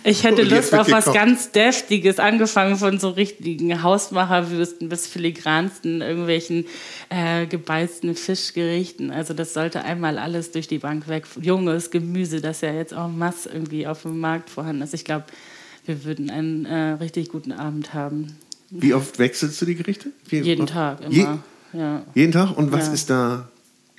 [0.04, 1.14] Ich hätte Lust auf was gekocht.
[1.14, 6.66] ganz Deftiges, angefangen von so richtigen Hausmacherwürsten bis filigransten, irgendwelchen
[7.08, 9.10] äh, gebeißten Fischgerichten.
[9.10, 11.24] Also das sollte einmal alles durch die Bank weg.
[11.40, 14.94] Junges Gemüse, das ja jetzt auch mass irgendwie auf dem Markt vorhanden ist.
[14.94, 15.24] Ich glaube,
[15.84, 18.36] wir würden einen äh, richtig guten Abend haben.
[18.70, 20.10] Wie oft wechselst du die Gerichte?
[20.28, 20.72] Wie Jeden oft?
[20.72, 21.38] Tag, Je, immer.
[21.72, 22.02] ja.
[22.14, 22.56] jeden Tag?
[22.56, 22.92] Und was Ja.
[22.94, 23.48] ist da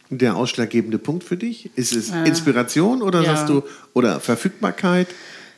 [0.10, 1.69] der ausschlaggebende Punkt für dich?
[1.76, 3.36] Ist es Inspiration oder ja.
[3.36, 5.08] sagst du, oder Verfügbarkeit?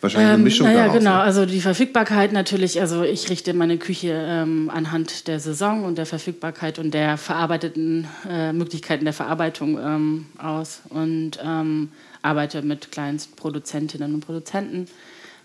[0.02, 0.98] Wahrscheinlich eine Ähm, Mischung naja, daraus.
[1.00, 1.12] genau.
[1.16, 1.20] ne?
[1.22, 2.80] Also die Verfügbarkeit natürlich.
[2.82, 8.06] Also ich richte meine Küche ähm, anhand der Saison und der Verfügbarkeit und der verarbeiteten
[8.30, 11.90] äh, Möglichkeiten der Verarbeitung ähm, aus und ähm,
[12.22, 14.88] arbeite mit Kleinstproduzentinnen und Produzenten.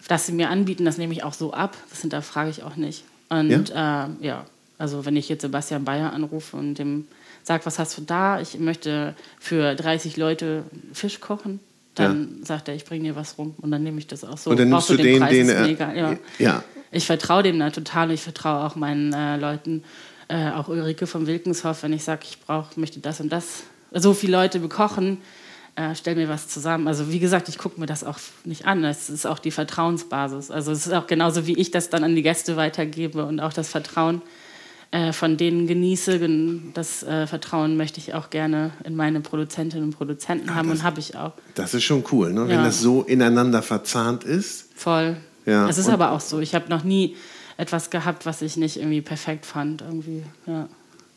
[0.09, 1.77] Dass sie mir anbieten, das nehme ich auch so ab.
[1.91, 3.05] Das hinterfrage ich auch nicht.
[3.29, 4.47] Und ja, äh, ja
[4.79, 7.07] also wenn ich jetzt Sebastian Bayer anrufe und dem
[7.43, 8.41] sage, was hast du da?
[8.41, 11.61] Ich möchte für 30 Leute Fisch kochen.
[11.95, 14.51] Dann sagt er, ich bringe dir was rum und dann nehme ich das auch so.
[14.51, 16.17] Und dann auch nimmst für du den, Preis den mir egal, ja.
[16.39, 16.65] ja.
[16.93, 19.85] Ich vertraue dem da total und ich vertraue auch meinen äh, Leuten,
[20.29, 23.65] äh, auch Ulrike vom Wilkenshof, wenn ich sage, ich brauche, möchte das und das.
[23.93, 25.19] So viele Leute bekochen,
[25.77, 26.89] äh, stell mir was zusammen.
[26.89, 28.85] Also wie gesagt, ich gucke mir das auch nicht an.
[28.85, 30.51] Es ist auch die Vertrauensbasis.
[30.51, 33.53] Also es ist auch genauso, wie ich das dann an die Gäste weitergebe und auch
[33.53, 34.23] das Vertrauen
[34.91, 36.19] äh, von denen genieße.
[36.19, 40.83] Gen- Das äh, Vertrauen möchte ich auch gerne in meine Produzentinnen und Produzenten haben und
[40.83, 41.33] habe ich auch.
[41.55, 42.43] Das ist schon cool, ne?
[42.49, 42.65] wenn Ja.
[42.65, 44.67] das so ineinander verzahnt ist.
[44.75, 45.17] Voll.
[45.47, 46.41] Ja, Es ist und- aber auch so.
[46.41, 47.17] Ich habe noch nie
[47.57, 49.83] etwas gehabt, was ich nicht irgendwie perfekt fand.
[49.83, 50.69] Irgendwie, ja.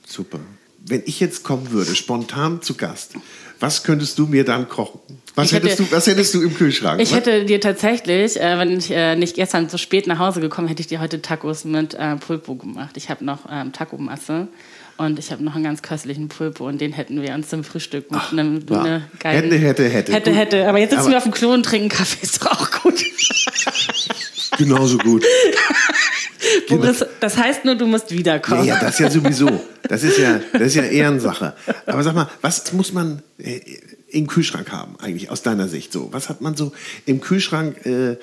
[0.05, 0.39] Super.
[0.85, 3.15] Wenn ich jetzt kommen würde, spontan zu Gast,
[3.63, 4.99] was könntest du mir dann kochen?
[5.35, 6.99] Was, Ich hätte- hättest, du, was hättest du im Kühlschrank?
[7.01, 10.41] Ich Was- hätte dir tatsächlich, äh, wenn ich äh, nicht gestern so spät nach Hause
[10.41, 12.97] gekommen, hätte ich dir heute Tacos mit äh, Pulpo gemacht.
[12.97, 14.49] Ich habe noch ähm, Taco-Masse
[14.97, 18.11] und ich habe noch einen ganz köstlichen Pulpo und den hätten wir uns zum Frühstück
[18.11, 18.81] mit einem ja.
[18.81, 19.43] eine geilen...
[19.51, 20.11] Hätte, hätte, hätte.
[20.13, 20.67] Hätte, hätte.
[20.67, 23.01] Aber jetzt sitzen Aber- wir auf dem Klo und trinken Kaffee, ist doch auch gut.
[24.57, 25.23] Genauso gut.
[26.69, 28.65] Boris, das heißt nur, du musst Ja, wiederkommen.
[28.65, 29.49] ja, das ja sowieso.
[29.87, 31.53] Das ist ja, das ist ja Ehrensache.
[31.85, 33.59] Aber sag mal, was muss man äh,
[34.09, 36.09] im Kühlschrank haben eigentlich aus deiner Sicht so?
[36.11, 36.71] Was hat man so
[37.05, 38.17] im Kühlschrank, äh,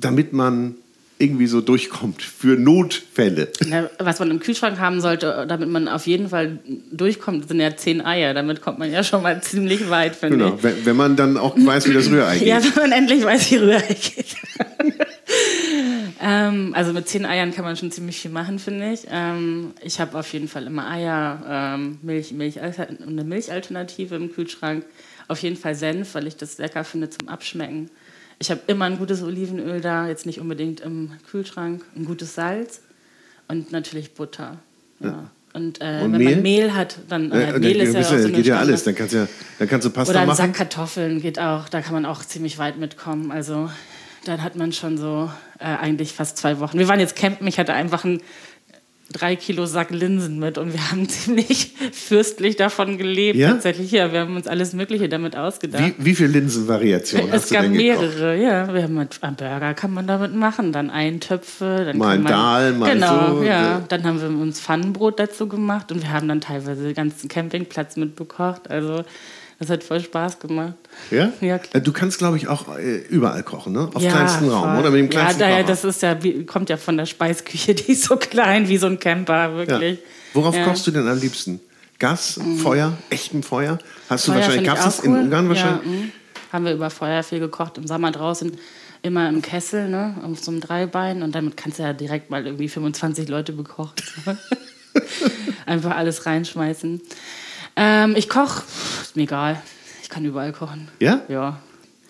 [0.00, 0.74] damit man
[1.16, 3.48] irgendwie so durchkommt für Notfälle?
[3.70, 6.58] Ja, was man im Kühlschrank haben sollte, damit man auf jeden Fall
[6.90, 8.34] durchkommt, sind ja zehn Eier.
[8.34, 10.62] Damit kommt man ja schon mal ziemlich weit, finde Genau, ich.
[10.64, 12.48] wenn, wenn man dann auch weiß, wie das Rührei geht.
[12.48, 14.36] Ja, wenn man endlich weiß, wie Rührei geht.
[16.24, 19.06] ähm, also mit zehn Eiern kann man schon ziemlich viel machen, finde ich.
[19.10, 21.42] Ähm, ich habe auf jeden Fall immer Eier,
[21.76, 24.84] ähm, Milch, Milch, eine Milchalternative im Kühlschrank.
[25.28, 27.90] Auf jeden Fall Senf, weil ich das lecker finde zum Abschmecken.
[28.38, 31.82] Ich habe immer ein gutes Olivenöl da, jetzt nicht unbedingt im Kühlschrank.
[31.94, 32.80] Ein gutes Salz
[33.48, 34.58] und natürlich Butter.
[35.00, 35.30] Ja.
[35.52, 36.34] Und, äh, Und wenn Mehl?
[36.34, 38.82] man Mehl hat, dann Äh, Mehl dann ist ja du- so eine geht ja alles.
[38.82, 39.28] Dann kannst du, ja,
[39.60, 40.36] dann kannst du Pasta oder ein machen.
[40.38, 43.30] Sack Kartoffeln geht auch, da kann man auch ziemlich weit mitkommen.
[43.30, 43.70] Also
[44.28, 46.78] dann hat man schon so äh, eigentlich fast zwei Wochen.
[46.78, 48.20] Wir waren jetzt campen, ich hatte einfach einen
[49.12, 53.38] drei Kilo Sack Linsen mit und wir haben ziemlich fürstlich davon gelebt.
[53.38, 53.52] Ja?
[53.52, 55.94] Tatsächlich, ja, wir haben uns alles Mögliche damit ausgedacht.
[55.98, 58.00] Wie, wie viele Linsenvariationen es hast du gab denn gekocht?
[58.00, 58.74] mehrere, ja.
[58.74, 62.72] Wir haben mit am Burger kann man damit machen, dann Eintöpfe, dann Mal man, Dahl,
[62.72, 63.80] mal genau, so, ja.
[63.80, 63.86] so.
[63.88, 67.96] Dann haben wir uns Pfannenbrot dazu gemacht und wir haben dann teilweise den ganzen Campingplatz
[67.96, 68.70] mitbekocht.
[68.70, 69.04] Also
[69.58, 70.74] das hat voll Spaß gemacht.
[71.10, 71.32] Ja?
[71.40, 71.76] Ja, klar.
[71.76, 73.88] Äh, Du kannst, glaube ich, auch äh, überall kochen, ne?
[73.94, 74.78] Auf Ja, kleinstem Raum, voll.
[74.80, 74.90] oder?
[74.90, 75.72] Mit dem kleinsten ja, daher, Kocher.
[75.82, 78.98] das ist ja, kommt ja von der Speisküche, die ist so klein wie so ein
[78.98, 79.54] Camper, Ja.
[79.56, 79.98] wirklich.
[80.32, 80.64] Worauf Ja.
[80.64, 81.60] kochst du denn am liebsten?
[82.00, 83.78] Gas, Feuer, echtem Feuer?
[84.10, 85.18] Hast du Feuer wahrscheinlich, find ich gab es auch in cool.
[85.20, 85.86] Ungarn Ja, wahrscheinlich?
[85.86, 86.12] mhm.
[86.52, 88.52] haben wir über Feuer viel gekocht, im Sommer draußen
[89.02, 92.44] immer im Kessel, ne, auf so einem Dreibein und damit kannst du ja direkt mal
[92.46, 94.02] irgendwie 25 Leute bekocht.
[95.66, 97.00] Einfach alles reinschmeißen.
[97.76, 98.62] Ähm, ich koche,
[99.02, 99.62] ist mir egal.
[100.02, 100.88] Ich kann überall kochen.
[101.00, 101.22] Ja?
[101.28, 101.60] Ja.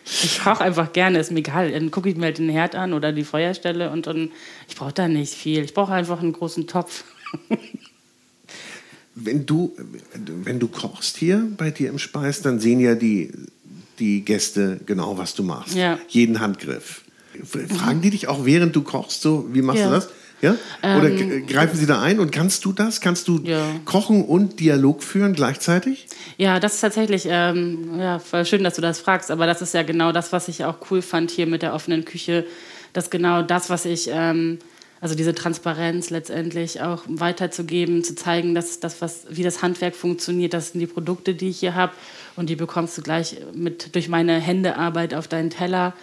[0.04, 1.72] Ich koche einfach gerne, ist mir egal.
[1.72, 4.30] Dann gucke ich mir halt den Herd an oder die Feuerstelle und dann,
[4.68, 5.64] ich brauche da nicht viel.
[5.64, 7.04] Ich brauche einfach einen großen Topf.
[9.14, 9.72] wenn du,
[10.26, 13.32] wenn du kochst hier bei dir im Speis, dann sehen ja die,
[13.98, 15.74] die Gäste genau, was du machst.
[15.74, 15.98] Ja.
[16.08, 17.02] Jeden Handgriff.
[17.44, 19.86] Fragen die dich auch, während du kochst, so, wie machst Ja.
[19.88, 20.08] du das?
[20.44, 20.56] Ja?
[20.98, 23.00] Oder Ähm, greifen sie da ein und kannst du das?
[23.00, 23.62] Kannst du Ja.
[23.86, 26.06] kochen und Dialog führen gleichzeitig?
[26.36, 29.82] Ja, das ist tatsächlich, ähm, ja, schön, dass du das fragst, aber das ist ja
[29.82, 32.44] genau das, was ich auch cool fand hier mit der offenen Küche,
[32.92, 34.58] dass genau das, was ich, ähm,
[35.00, 40.52] also diese Transparenz letztendlich auch weiterzugeben, zu zeigen, dass das, was, wie das Handwerk funktioniert,
[40.54, 41.92] das sind die Produkte, die ich hier habe
[42.36, 45.94] und die bekommst du gleich mit durch meine Händearbeit auf deinen Teller.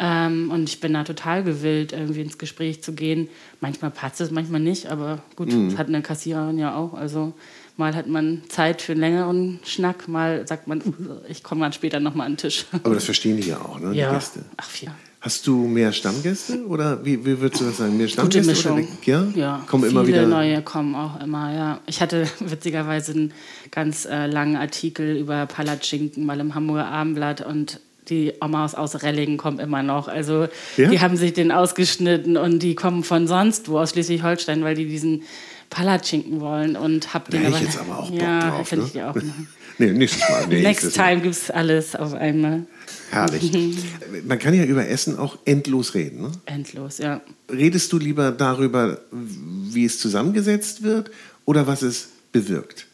[0.00, 3.28] Ähm, und ich bin da total gewillt, irgendwie ins Gespräch zu gehen.
[3.60, 6.94] Manchmal passt es, manchmal nicht, aber gut, das hat eine Kassiererin ja auch.
[6.94, 7.32] Also
[7.76, 10.92] mal hat man Zeit für einen längeren Schnack, mal sagt man, "Uh,
[11.28, 12.66] ich komme dann später nochmal an den Tisch.
[12.84, 13.90] Aber das verstehen die ja auch, ne?
[13.92, 14.44] Die Gäste.
[14.56, 14.94] Ach, vier.
[15.20, 17.96] Hast du mehr Stammgäste oder wie, wie würdest du das sagen?
[17.96, 18.50] Mehr Gute Stammgäste?
[18.50, 18.78] Mischung.
[18.78, 19.26] Oder, ja?
[19.34, 19.64] ja.
[19.66, 20.26] Kommen viele immer wieder.
[20.28, 21.80] neue kommen auch immer, ja.
[21.86, 23.32] Ich hatte witzigerweise einen
[23.72, 27.80] ganz äh, langen Artikel über Palatschinken mal im Hamburger Abendblatt und
[28.10, 30.08] die Omas aus Rellingen kommen immer noch.
[30.08, 30.88] Also Ja?
[30.88, 34.86] die haben sich den ausgeschnitten und die kommen von sonst wo aus Schleswig-Holstein, weil die
[34.86, 35.22] diesen
[35.70, 38.72] Palatschinken wollen und hab den aber ich jetzt aber auch Bock ja, drauf.
[38.72, 38.82] ne?
[38.86, 39.48] ich dir auch machen.
[39.78, 40.46] nee, nächstes Mal.
[40.48, 42.62] Nee, Next time gibt's alles auf einmal.
[43.10, 43.52] Herrlich.
[44.26, 46.22] Man kann ja über Essen auch endlos reden.
[46.22, 46.32] Ne?
[46.46, 47.20] Endlos, ja.
[47.50, 51.10] Redest du lieber darüber, wie es zusammengesetzt wird
[51.44, 52.86] oder was es bewirkt?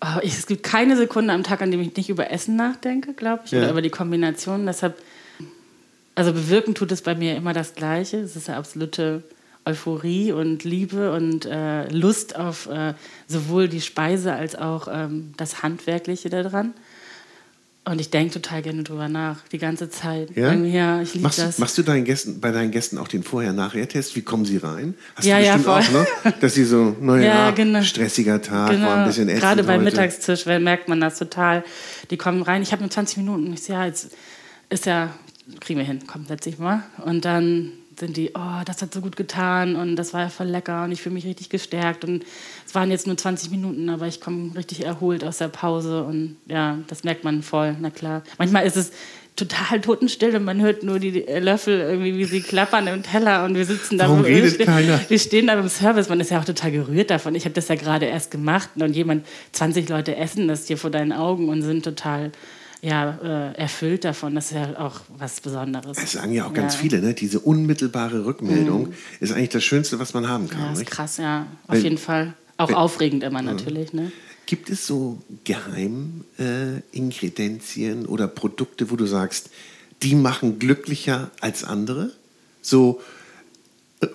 [0.00, 3.14] Oh, ich, es gibt keine Sekunde am Tag, an dem ich nicht über Essen nachdenke,
[3.14, 3.58] glaube ich, Ja.
[3.60, 4.64] oder über die Kombination.
[4.66, 4.96] Deshalb,
[6.14, 8.18] also bewirken tut es bei mir immer das Gleiche.
[8.18, 9.24] Es ist eine absolute
[9.64, 12.94] Euphorie und Liebe und äh, Lust auf äh,
[13.26, 16.74] sowohl die Speise als auch ähm, das Handwerkliche daran.
[17.90, 20.36] Und ich denke total gerne drüber nach, die ganze Zeit.
[20.36, 20.52] Ja?
[20.52, 21.58] Ja ich liebe Machst, das.
[21.58, 24.14] machst du deinen Gästen, bei deinen Gästen auch den Vorher-Nachher-Test?
[24.14, 24.94] Wie kommen sie rein?
[25.14, 26.02] Hast Ja, du ja, bestimmt voll.
[26.02, 26.34] auch, ne?
[26.40, 27.82] Dass sie so, naja, Ja, genau.
[27.82, 29.84] stressiger Tag, war ein bisschen ätzend Gerade beim heute.
[29.90, 31.64] Mittagstisch weil merkt man das total.
[32.10, 33.52] Die kommen rein, ich habe nur 20 Minuten.
[33.54, 34.10] Ich sage, ja, jetzt
[34.68, 35.14] ist ja,
[35.60, 36.82] kriegen wir hin, komm, setz dich mal.
[37.04, 40.46] Und dann sind die, oh, das hat so gut getan und das war ja voll
[40.46, 42.04] lecker und ich fühle mich richtig gestärkt.
[42.04, 42.24] Und
[42.66, 46.36] es waren jetzt nur 20 Minuten, aber ich komme richtig erholt aus der Pause und
[46.46, 48.22] ja, das merkt man voll, na klar.
[48.38, 48.92] Manchmal ist es
[49.36, 53.54] total totenstill und man hört nur die Löffel irgendwie, wie sie klappern im Teller und
[53.54, 54.08] wir sitzen da.
[54.08, 55.00] Warum redet wir- keiner?
[55.08, 57.36] wir stehen da beim Service, man ist ja auch total gerührt davon.
[57.36, 60.90] Ich habe das ja gerade erst gemacht und jemand, 20 Leute essen das hier vor
[60.90, 62.32] deinen Augen und sind total
[62.82, 64.34] ja, äh, erfüllt davon.
[64.34, 65.96] Das ist ja auch was Besonderes.
[65.96, 66.80] Das sagen ja auch ganz Ja.
[66.80, 67.14] viele, ne?
[67.14, 70.60] Diese unmittelbare Rückmeldung ist eigentlich das Schönste, was man haben kann.
[70.60, 70.90] Ja, ist nicht?
[70.90, 71.46] krass, ja.
[71.66, 72.34] Auf Wenn- jeden Fall.
[72.56, 74.12] Auch wenn- aufregend immer natürlich, ne?
[74.46, 79.50] Gibt es so Geheimingredienzien äh, oder Produkte, wo du sagst,
[80.02, 82.12] die machen glücklicher als andere?
[82.62, 83.00] So,
[84.00, 84.06] äh,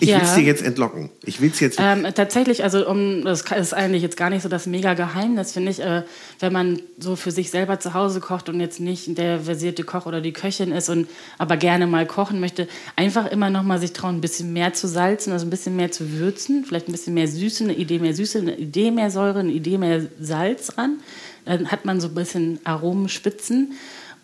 [0.00, 0.16] ich Ja.
[0.16, 1.10] will es dir jetzt entlocken.
[1.24, 1.78] Ich will es jetzt.
[1.80, 5.70] Ähm, tatsächlich, also um, das ist eigentlich jetzt gar nicht so das mega Geheimnis, finde
[5.70, 6.02] ich, äh,
[6.40, 10.06] wenn man so für sich selber zu Hause kocht und jetzt nicht der versierte Koch
[10.06, 13.92] oder die Köchin ist und aber gerne mal kochen möchte, einfach immer noch mal sich
[13.92, 17.14] trauen, ein bisschen mehr zu salzen, also ein bisschen mehr zu würzen, vielleicht ein bisschen
[17.14, 20.98] mehr Süße, eine Idee mehr Süße, eine Idee mehr Säure, eine Idee mehr Salz ran.
[21.44, 23.72] Dann hat man so ein bisschen Aromenspitzen.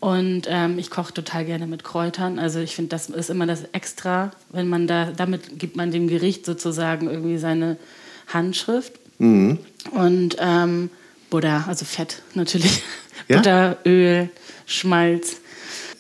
[0.02, 2.40] Und ähm, ich koche total gerne mit Kräutern.
[2.40, 6.08] Also ich finde, das ist immer das Extra, wenn man da, damit gibt man dem
[6.08, 7.76] Gericht sozusagen irgendwie seine
[8.26, 8.94] Handschrift.
[9.20, 9.58] Mhm.
[9.92, 10.90] Und ähm,
[11.30, 12.82] Butter, also Fett natürlich.
[13.28, 13.36] Ja?
[13.36, 14.28] Butter, Öl,
[14.66, 15.36] Schmalz.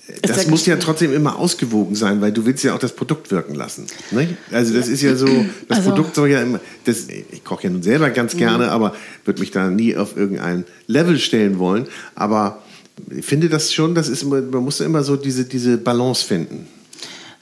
[0.08, 3.30] Ist das muss ja trotzdem immer ausgewogen sein, weil du willst ja auch das Produkt
[3.30, 3.86] wirken lassen.
[4.10, 4.36] Ne?
[4.50, 5.26] Also das ist ja so,
[5.68, 5.94] das Also- Mhm.
[5.94, 9.52] Produkt soll ja immer, das, ich koche ja nun selber ganz gerne, aber würde mich
[9.52, 11.86] da nie auf irgendein Level stellen wollen.
[12.16, 12.61] Aber
[13.10, 16.66] ich finde das schon, das ist immer, man muss immer so diese, diese Balance finden.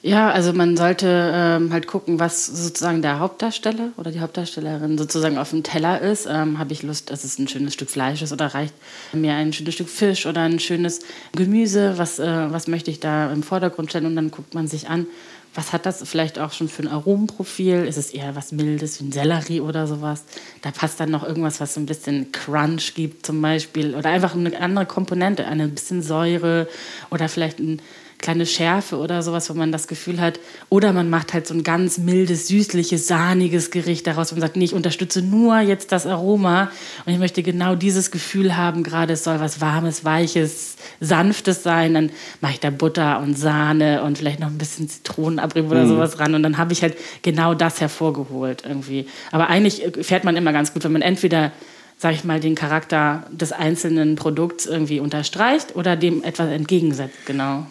[0.03, 5.37] Ja, also man sollte ähm, halt gucken, was sozusagen der Hauptdarsteller oder die Hauptdarstellerin sozusagen
[5.37, 6.27] auf dem Teller ist.
[6.27, 8.73] Ähm, Habe ich Lust, dass es ein schönes Stück Fleisch ist oder reicht
[9.13, 11.01] mir ein schönes Stück Fisch oder ein schönes
[11.37, 11.95] Gemüse?
[11.99, 14.07] Was, äh, was möchte ich da im Vordergrund stellen?
[14.07, 15.07] Und dann guckt man sich an,
[15.55, 17.85] was hat das vielleicht auch schon für ein Aromenprofil?
[17.85, 20.25] Ist es eher was Mildes wie ein Sellerie oder sowas?
[20.63, 24.35] Da passt dann noch irgendwas, was so ein bisschen Crunch gibt zum Beispiel oder einfach
[24.35, 26.69] eine andere Komponente, eine bisschen Säure
[27.11, 27.83] oder vielleicht ein
[28.21, 30.41] kleine Schärfe oder sowas, wo man das Gefühl hat.
[30.69, 34.65] Oder man macht halt so ein ganz mildes, süßliches, sahniges Gericht daraus und sagt, nee,
[34.65, 36.71] ich unterstütze nur jetzt das Aroma
[37.07, 41.95] und ich möchte genau dieses Gefühl haben, gerade es soll was Warmes, Weiches, Sanftes sein.
[41.95, 42.11] Dann
[42.41, 45.89] mache ich da Butter und Sahne und vielleicht noch ein bisschen Zitronenabrieb oder mhm.
[45.89, 49.07] sowas ran und dann habe ich halt genau das hervorgeholt irgendwie.
[49.33, 51.53] Aber eigentlich fährt man immer ganz gut, wenn man entweder
[51.97, 57.67] sage ich mal, den Charakter des einzelnen Produkts irgendwie unterstreicht oder dem etwas entgegensetzt, genau.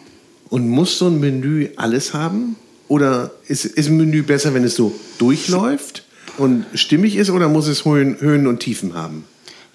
[0.50, 2.56] Und muss so ein Menü alles haben?
[2.88, 6.04] Oder ist, ist ein Menü besser, wenn es so durchläuft
[6.38, 9.26] und stimmig ist, oder muss es Höhen, Höhen und Tiefen haben?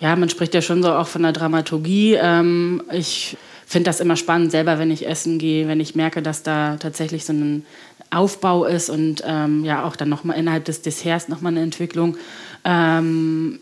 [0.01, 2.14] Ja, man spricht ja schon so auch von der Dramaturgie.
[2.14, 6.43] Ähm, ich finde das immer spannend, selber, wenn ich essen gehe, wenn ich merke, dass
[6.43, 7.64] da tatsächlich so ein
[8.11, 12.16] Aufbau ist und ähm, ja auch dann nochmal innerhalb des Desserts nochmal eine Entwicklung.
[12.64, 13.61] Ähm,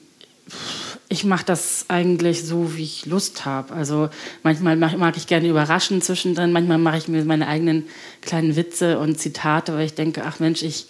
[1.12, 3.74] ich mache das eigentlich so, wie ich Lust habe.
[3.74, 4.08] Also
[4.42, 7.84] manchmal mag, mag, ich gerne überraschen zwischendrin, manchmal mache ich mir meine eigenen
[8.22, 10.86] kleinen Witze und Zitate, weil ich denke, ach Mensch, ich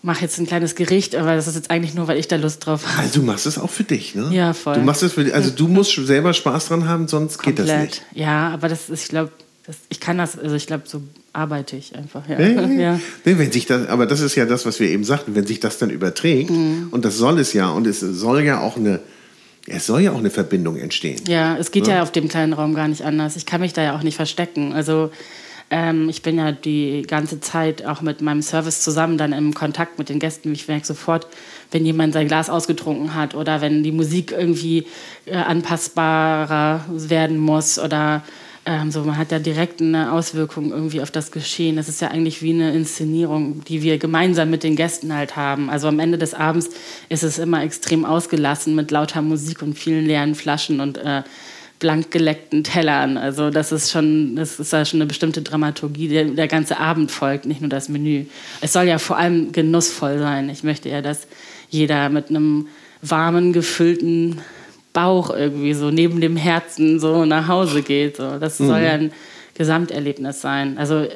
[0.00, 2.64] mache jetzt ein kleines Gericht, aber das ist jetzt eigentlich nur, weil ich da Lust
[2.64, 2.98] drauf habe.
[3.02, 4.30] Also du machst es auch für dich, ne?
[4.32, 4.76] Ja, voll.
[4.76, 7.66] Du machst es für dich, also du musst selber Spaß dran haben, sonst Komplett.
[7.66, 8.02] geht das nicht.
[8.14, 9.32] Ja, aber das ist, ich glaube,
[9.90, 11.02] ich kann das, also ich glaube, so
[11.34, 12.26] arbeite ich einfach.
[12.26, 12.40] Ja.
[12.40, 13.00] Ja, ja.
[13.26, 15.60] Nee, wenn sich das, aber das ist ja das, was wir eben sagten, wenn sich
[15.60, 16.88] das dann überträgt, mhm.
[16.90, 19.00] und das soll es ja, und es soll ja auch eine
[19.70, 21.20] es soll ja auch eine Verbindung entstehen.
[21.28, 23.36] Ja, es geht ja, ja auf dem kleinen Raum gar nicht anders.
[23.36, 24.72] Ich kann mich da ja auch nicht verstecken.
[24.72, 25.10] Also
[25.70, 29.98] ähm, ich bin ja die ganze Zeit auch mit meinem Service zusammen dann im Kontakt
[29.98, 30.52] mit den Gästen.
[30.52, 31.26] Ich merke sofort,
[31.70, 34.86] wenn jemand sein Glas ausgetrunken hat oder wenn die Musik irgendwie
[35.26, 38.22] äh, anpassbarer werden muss oder
[38.68, 41.76] ähm, so, man hat ja direkt eine Auswirkung irgendwie auf das Geschehen.
[41.76, 45.70] Das ist ja eigentlich wie eine Inszenierung, die wir gemeinsam mit den Gästen halt haben.
[45.70, 46.68] Also am Ende des Abends
[47.08, 51.22] ist es immer extrem ausgelassen mit lauter Musik und vielen leeren Flaschen und äh,
[51.78, 53.16] blank geleckten Tellern.
[53.16, 57.10] Also das ist schon, das ist ja schon eine bestimmte Dramaturgie, der, der ganze Abend
[57.10, 58.26] folgt, nicht nur das Menü.
[58.60, 60.50] Es soll ja vor allem genussvoll sein.
[60.50, 61.26] Ich möchte ja, dass
[61.70, 62.68] jeder mit einem
[63.00, 64.42] warmen, gefüllten
[64.92, 68.16] Bauch irgendwie so neben dem Herzen so nach Hause geht.
[68.16, 68.38] So.
[68.38, 68.66] Das mhm.
[68.68, 69.12] soll ja ein
[69.54, 70.78] Gesamterlebnis sein.
[70.78, 71.06] Also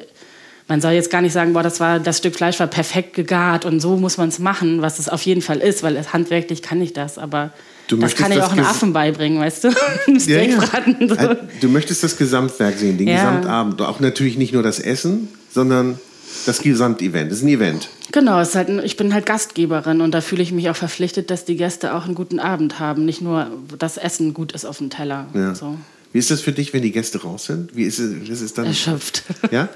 [0.67, 3.65] man soll jetzt gar nicht sagen, boah, das, war, das Stück Fleisch war perfekt gegart
[3.65, 6.81] und so muss man es machen, was es auf jeden Fall ist, weil handwerklich kann
[6.81, 7.51] ich das, aber
[7.87, 9.67] du das kann ich auch einem Affen beibringen, weißt du?
[10.27, 10.59] ja, ja.
[11.07, 11.15] So.
[11.15, 13.15] Äh, du möchtest das Gesamtwerk sehen, den ja.
[13.15, 13.81] Gesamtabend.
[13.81, 15.99] Auch natürlich nicht nur das Essen, sondern
[16.45, 17.31] das Gesamtevent.
[17.31, 17.89] Ist ein Event.
[18.11, 21.29] Genau, es ist halt, ich bin halt Gastgeberin und da fühle ich mich auch verpflichtet,
[21.29, 23.05] dass die Gäste auch einen guten Abend haben.
[23.05, 25.27] Nicht nur das Essen gut ist auf dem Teller.
[25.33, 25.55] Ja.
[25.55, 25.77] So.
[26.11, 27.75] Wie ist das für dich, wenn die Gäste raus sind?
[27.75, 28.65] Wie ist es, ist es dann?
[28.65, 29.23] Erschöpft.
[29.51, 29.69] Ja?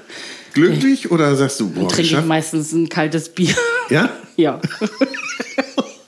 [0.54, 1.10] Glücklich nee.
[1.10, 3.54] oder sagst du, boah, Dann trinke ich meistens ein kaltes Bier.
[3.90, 4.10] Ja?
[4.36, 4.60] ja.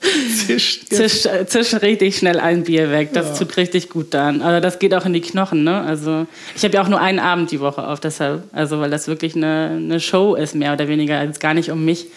[0.01, 3.13] zisch, zisch, zisch richtig schnell ein Bier weg.
[3.13, 3.45] Das ja.
[3.45, 4.41] tut richtig gut dann.
[4.41, 5.63] Aber das geht auch in die Knochen.
[5.63, 5.81] Ne?
[5.81, 8.43] Also ich habe ja auch nur einen Abend die Woche auf, deshalb.
[8.51, 11.19] Also weil das wirklich eine, eine Show ist, mehr oder weniger.
[11.19, 12.07] Also gar nicht um mich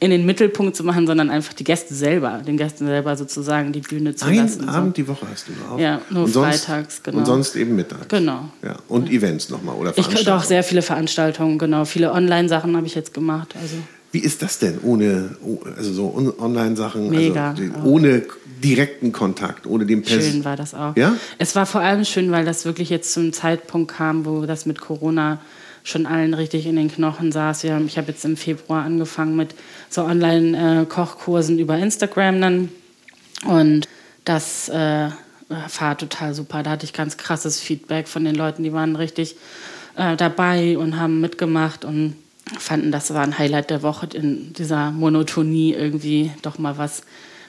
[0.00, 3.80] in den Mittelpunkt zu machen, sondern einfach die Gäste selber, den Gästen selber sozusagen die
[3.80, 4.60] Bühne zu Einen lassen.
[4.60, 5.02] Einen Abend so.
[5.02, 5.78] die Woche hast du noch.
[5.78, 7.18] Ja, nur und freitags, genau.
[7.18, 8.08] Und sonst eben mittags.
[8.08, 8.48] Genau.
[8.62, 8.76] Ja.
[8.88, 9.16] Und ja.
[9.16, 10.20] Events nochmal oder Veranstaltungen?
[10.20, 11.84] Ich doch sehr viele Veranstaltungen, genau.
[11.84, 13.54] Viele Online-Sachen habe ich jetzt gemacht.
[13.60, 13.76] Also.
[14.14, 15.30] Wie ist das denn ohne,
[15.76, 17.50] also so Online-Sachen, Mega.
[17.50, 18.22] Also ohne
[18.62, 20.96] direkten Kontakt, ohne den Pers Schön war das auch.
[20.96, 21.16] Ja?
[21.38, 24.80] Es war vor allem schön, weil das wirklich jetzt zum Zeitpunkt kam, wo das mit
[24.80, 25.40] Corona
[25.82, 27.64] schon allen richtig in den Knochen saß.
[27.64, 29.56] Wir ich habe jetzt im Februar angefangen mit
[29.90, 32.68] so Online-Kochkursen über Instagram dann
[33.46, 33.88] und
[34.24, 35.08] das äh,
[35.48, 36.62] war total super.
[36.62, 39.34] Da hatte ich ganz krasses Feedback von den Leuten, die waren richtig
[39.96, 42.14] äh, dabei und haben mitgemacht und
[42.58, 47.02] fanden, das war ein Highlight der Woche in dieser Monotonie irgendwie doch mal was,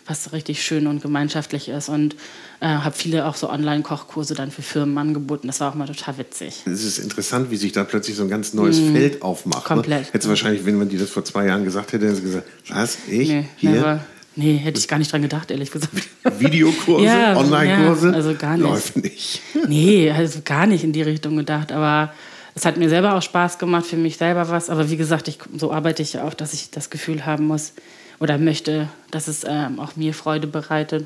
[0.06, 1.90] was richtig schön und gemeinschaftlich ist.
[1.90, 2.16] Und
[2.62, 5.48] äh, habe viele auch so Online-Kochkurse dann für Firmen angeboten.
[5.48, 6.64] Das war auch mal total witzig.
[6.66, 9.70] Es ist interessant, wie sich da plötzlich so ein ganz neues mm, Feld aufmacht.
[9.70, 9.76] Ne?
[9.76, 10.02] Komplett.
[10.02, 10.08] Ne?
[10.08, 12.48] Hättest du wahrscheinlich, wenn man dir das vor zwei Jahren gesagt hätte, hättest du gesagt,
[12.70, 13.30] was, ich?
[13.30, 13.72] Nee, hier?
[13.72, 14.06] Never.
[14.38, 15.94] Nee, hätte ich gar nicht dran gedacht, ehrlich gesagt.
[16.40, 18.10] Videokurse, ja, Online-Kurse?
[18.10, 18.66] Ja, also gar nicht.
[18.66, 19.42] Läuft nicht.
[19.68, 21.72] nee, also gar nicht in die Richtung gedacht.
[21.72, 22.14] Aber
[22.56, 24.70] es hat mir selber auch Spaß gemacht, für mich selber was.
[24.70, 27.74] Aber wie gesagt, ich, so arbeite ich auch, dass ich das Gefühl haben muss
[28.20, 31.06] oder möchte, dass es ähm, auch mir Freude bereitet.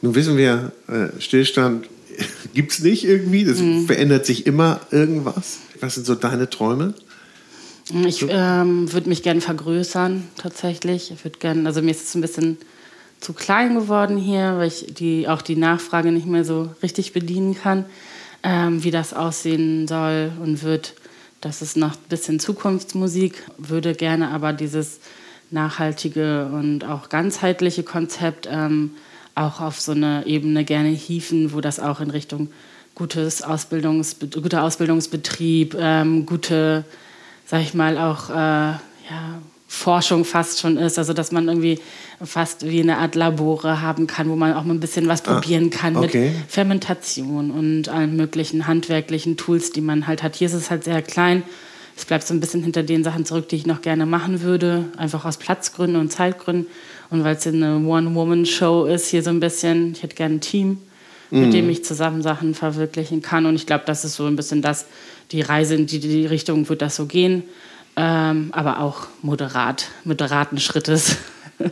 [0.00, 1.86] Nun wissen wir, äh, Stillstand
[2.54, 3.44] gibt es nicht irgendwie.
[3.44, 3.86] Das mhm.
[3.86, 5.58] verändert sich immer irgendwas.
[5.80, 6.94] Was sind so deine Träume?
[8.06, 11.10] Ich ähm, würde mich gerne vergrößern, tatsächlich.
[11.10, 12.56] Ich würde gerne, also mir ist es ein bisschen
[13.20, 17.54] zu klein geworden hier, weil ich die, auch die Nachfrage nicht mehr so richtig bedienen
[17.54, 17.84] kann
[18.42, 20.94] ähm, wie das aussehen soll und wird.
[21.40, 25.00] Das ist noch ein bisschen Zukunftsmusik, würde gerne aber dieses
[25.50, 28.92] nachhaltige und auch ganzheitliche Konzept ähm,
[29.34, 32.50] auch auf so eine Ebene gerne hieven, wo das auch in Richtung
[32.94, 36.84] gutes Ausbildungs, guter Ausbildungsbetrieb, ähm, gute,
[37.46, 39.40] sag ich mal, auch äh, ja,
[39.72, 40.98] Forschung fast schon ist.
[40.98, 41.78] Also dass man irgendwie
[42.22, 45.34] fast wie eine Art Labore haben kann, wo man auch mal ein bisschen was ah,
[45.34, 46.32] probieren kann okay.
[46.32, 50.34] mit Fermentation und allen möglichen handwerklichen Tools, die man halt hat.
[50.34, 51.44] Hier ist es halt sehr klein.
[51.96, 54.86] Es bleibt so ein bisschen hinter den Sachen zurück, die ich noch gerne machen würde,
[54.96, 56.66] einfach aus Platzgründen und Zeitgründen.
[57.10, 60.78] Und weil es eine One-Woman-Show ist, hier so ein bisschen, ich hätte gerne ein Team,
[61.30, 61.52] mit mm.
[61.52, 63.46] dem ich zusammen Sachen verwirklichen kann.
[63.46, 64.86] Und ich glaube, das ist so ein bisschen das,
[65.30, 67.44] die Reise in die, die Richtung wird das so gehen.
[67.96, 71.16] Ähm, aber auch moderat, moderaten Schrittes.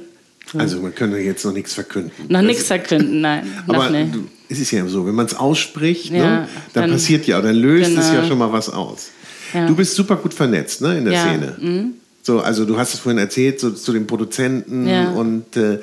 [0.56, 2.10] Also man könnte jetzt noch nichts verkünden.
[2.28, 3.46] Noch nichts verkünden, nein.
[3.66, 4.14] aber nicht.
[4.48, 7.38] es ist ja so, wenn man es ausspricht, ne, ja, ne, dann, dann, passiert ja,
[7.42, 8.00] dann löst genau.
[8.00, 9.10] es ja schon mal was aus.
[9.52, 9.66] Ja.
[9.66, 11.22] Du bist super gut vernetzt ne, in der ja.
[11.22, 11.56] Szene.
[11.60, 11.92] Mhm.
[12.22, 15.80] So, also du hast es vorhin erzählt, so, zu den Produzenten und äh, äh,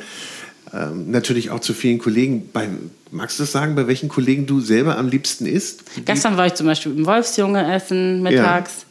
[0.93, 2.49] natürlich auch zu vielen Kollegen.
[2.51, 2.67] Bei,
[3.11, 5.83] magst du das sagen, bei welchen Kollegen du selber am liebsten isst?
[6.05, 8.84] Gestern war ich zum Beispiel im Wolfsjunge essen mittags.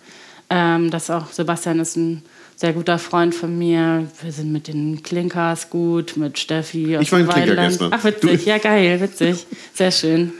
[0.56, 2.22] Ähm, das auch, Sebastian ist ein
[2.54, 4.06] sehr guter Freund von mir.
[4.22, 6.96] Wir sind mit den Klinkers gut, mit Steffi.
[7.00, 7.90] Ich war in Klinker gestern.
[7.92, 8.44] Ach, witzig.
[8.44, 8.50] Du?
[8.50, 9.46] Ja, geil, witzig.
[9.74, 10.32] Sehr schön.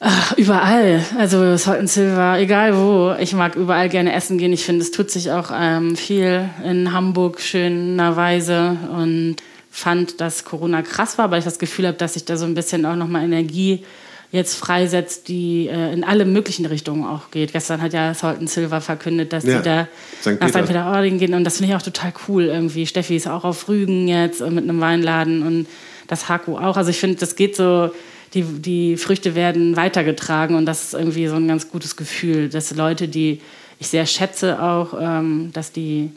[0.00, 1.04] Ach, überall.
[1.16, 3.14] Also Salt Silver, egal wo.
[3.20, 4.52] Ich mag überall gerne essen gehen.
[4.52, 9.36] Ich finde, es tut sich auch ähm, viel in Hamburg schönerweise und
[9.70, 12.54] fand, dass Corona krass war, weil ich das Gefühl habe, dass ich da so ein
[12.54, 13.84] bisschen auch nochmal Energie
[14.32, 17.52] jetzt freisetzt, die äh, in alle möglichen Richtungen auch geht.
[17.52, 19.88] Gestern hat ja Salt Silver verkündet, dass ja, die da
[20.20, 20.40] St.
[20.40, 20.66] nach St.
[20.66, 22.86] Peter-Ording gehen und das finde ich auch total cool irgendwie.
[22.86, 25.66] Steffi ist auch auf Rügen jetzt mit einem Weinladen und
[26.08, 26.76] das Haku auch.
[26.76, 27.90] Also ich finde, das geht so,
[28.34, 32.74] die, die Früchte werden weitergetragen und das ist irgendwie so ein ganz gutes Gefühl, dass
[32.74, 33.40] Leute, die
[33.78, 36.10] ich sehr schätze auch, ähm, dass die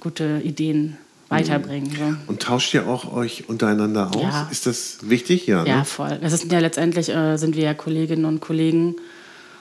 [0.00, 0.96] gute Ideen
[1.32, 1.90] weiterbringen.
[1.90, 2.14] So.
[2.26, 4.22] Und tauscht ihr auch euch untereinander aus?
[4.22, 4.48] Ja.
[4.50, 5.46] Ist das wichtig?
[5.46, 5.84] Ja, ja ne?
[5.84, 6.18] voll.
[6.20, 8.96] Das ist ja letztendlich äh, sind wir ja Kolleginnen und Kollegen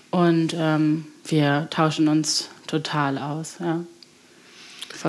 [0.09, 3.55] und ähm, wir tauschen uns total aus.
[3.59, 3.81] Ja.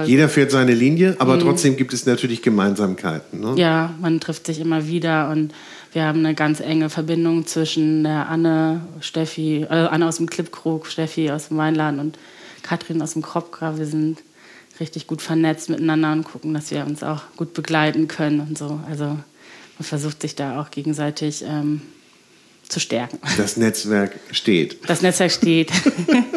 [0.05, 1.41] Jeder fährt seine Linie, aber mhm.
[1.41, 3.41] trotzdem gibt es natürlich Gemeinsamkeiten.
[3.41, 3.55] Ne?
[3.57, 5.53] Ja, man trifft sich immer wieder und
[5.93, 10.87] wir haben eine ganz enge Verbindung zwischen der Anne, Steffi, also Anne aus dem Clipkrug,
[10.87, 12.19] Steffi aus dem Weinladen und
[12.63, 13.77] Katrin aus dem Kropka.
[13.77, 14.19] Wir sind
[14.81, 18.81] richtig gut vernetzt miteinander und gucken, dass wir uns auch gut begleiten können und so.
[18.89, 19.21] Also man
[19.81, 21.83] versucht sich da auch gegenseitig ähm,
[22.69, 23.19] zu stärken.
[23.37, 24.79] Das Netzwerk steht.
[24.89, 25.71] Das Netzwerk steht.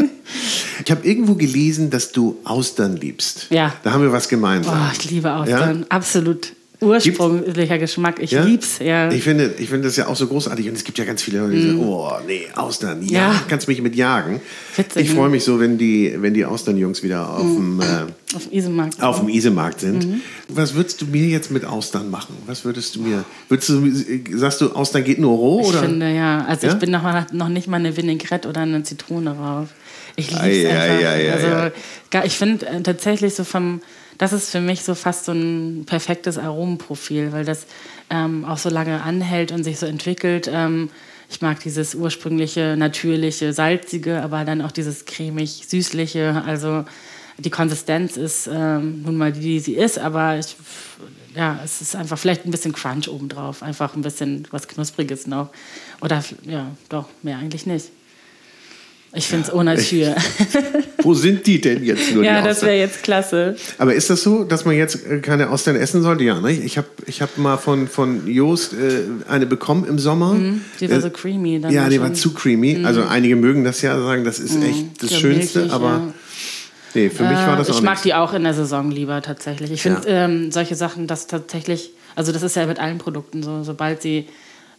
[0.86, 3.48] ich habe irgendwo gelesen, dass du Austern liebst.
[3.50, 3.74] Ja.
[3.84, 4.80] Da haben wir was gemeinsam.
[4.80, 5.86] Oh, ich liebe Austern, ja?
[5.90, 8.20] absolut ursprünglicher Geschmack.
[8.20, 8.44] Ich ja?
[8.44, 9.12] lieb's, ja.
[9.12, 10.68] Ich finde, ich finde das ja auch so großartig.
[10.68, 11.90] Und es gibt ja ganz viele Leute, die sagen, mm.
[11.90, 13.42] oh, nee, Austern, ja, ja.
[13.48, 14.42] kannst mich mit jagen.
[14.76, 17.56] Witzig, ich freue mich so, wenn die, wenn die Austernjungs wieder auf, mm.
[17.56, 19.02] dem, äh, auf, Isemarkt.
[19.02, 20.08] auf dem Isemarkt sind.
[20.08, 20.22] Mhm.
[20.50, 22.36] Was würdest du mir jetzt mit Austern machen?
[22.46, 25.62] Was würdest du mir, würdest du, sagst du, Austern geht nur roh?
[25.62, 25.80] Ich oder?
[25.80, 26.46] finde, ja.
[26.46, 26.74] Also ja?
[26.74, 29.70] ich bin noch, noch nicht mal eine Vinaigrette oder eine Zitrone drauf.
[30.16, 31.72] Ich liebe es einfach.
[32.12, 33.82] also, ich finde äh, tatsächlich so vom
[34.18, 37.66] das ist für mich so fast so ein perfektes Aromenprofil, weil das
[38.10, 40.50] ähm, auch so lange anhält und sich so entwickelt.
[40.52, 40.90] Ähm,
[41.30, 46.44] ich mag dieses ursprüngliche, natürliche, salzige, aber dann auch dieses cremig-süßliche.
[46.46, 46.86] Also
[47.38, 50.56] die Konsistenz ist ähm, nun mal die, die sie ist, aber ich,
[51.36, 55.50] ja, es ist einfach vielleicht ein bisschen Crunch obendrauf, einfach ein bisschen was Knuspriges noch.
[56.02, 57.90] Oder ja, doch, mehr eigentlich nicht.
[59.16, 60.16] Ich finde es ohne Tür.
[61.04, 62.24] Wo sind die denn jetzt nur?
[62.24, 63.56] ja, das wäre jetzt klasse.
[63.78, 66.24] Aber ist das so, dass man jetzt äh, keine Austern essen sollte?
[66.24, 66.52] Ja, ne?
[66.52, 70.34] Ich habe ich hab mal von, von Joost äh, eine bekommen im Sommer.
[70.34, 71.60] Mm, die war äh, so creamy.
[71.62, 72.80] Dann ja, die war zu creamy.
[72.80, 72.86] Mm.
[72.86, 75.90] Also einige mögen das ja sagen, das ist mm, echt das Schönste, milchig, aber...
[75.90, 76.14] Ja.
[76.96, 78.04] Nee, für mich war das äh, auch Ich mag nichts.
[78.04, 79.70] die auch in der Saison lieber tatsächlich.
[79.72, 80.26] Ich finde ja.
[80.26, 84.28] ähm, solche Sachen, das tatsächlich, also das ist ja mit allen Produkten so, sobald sie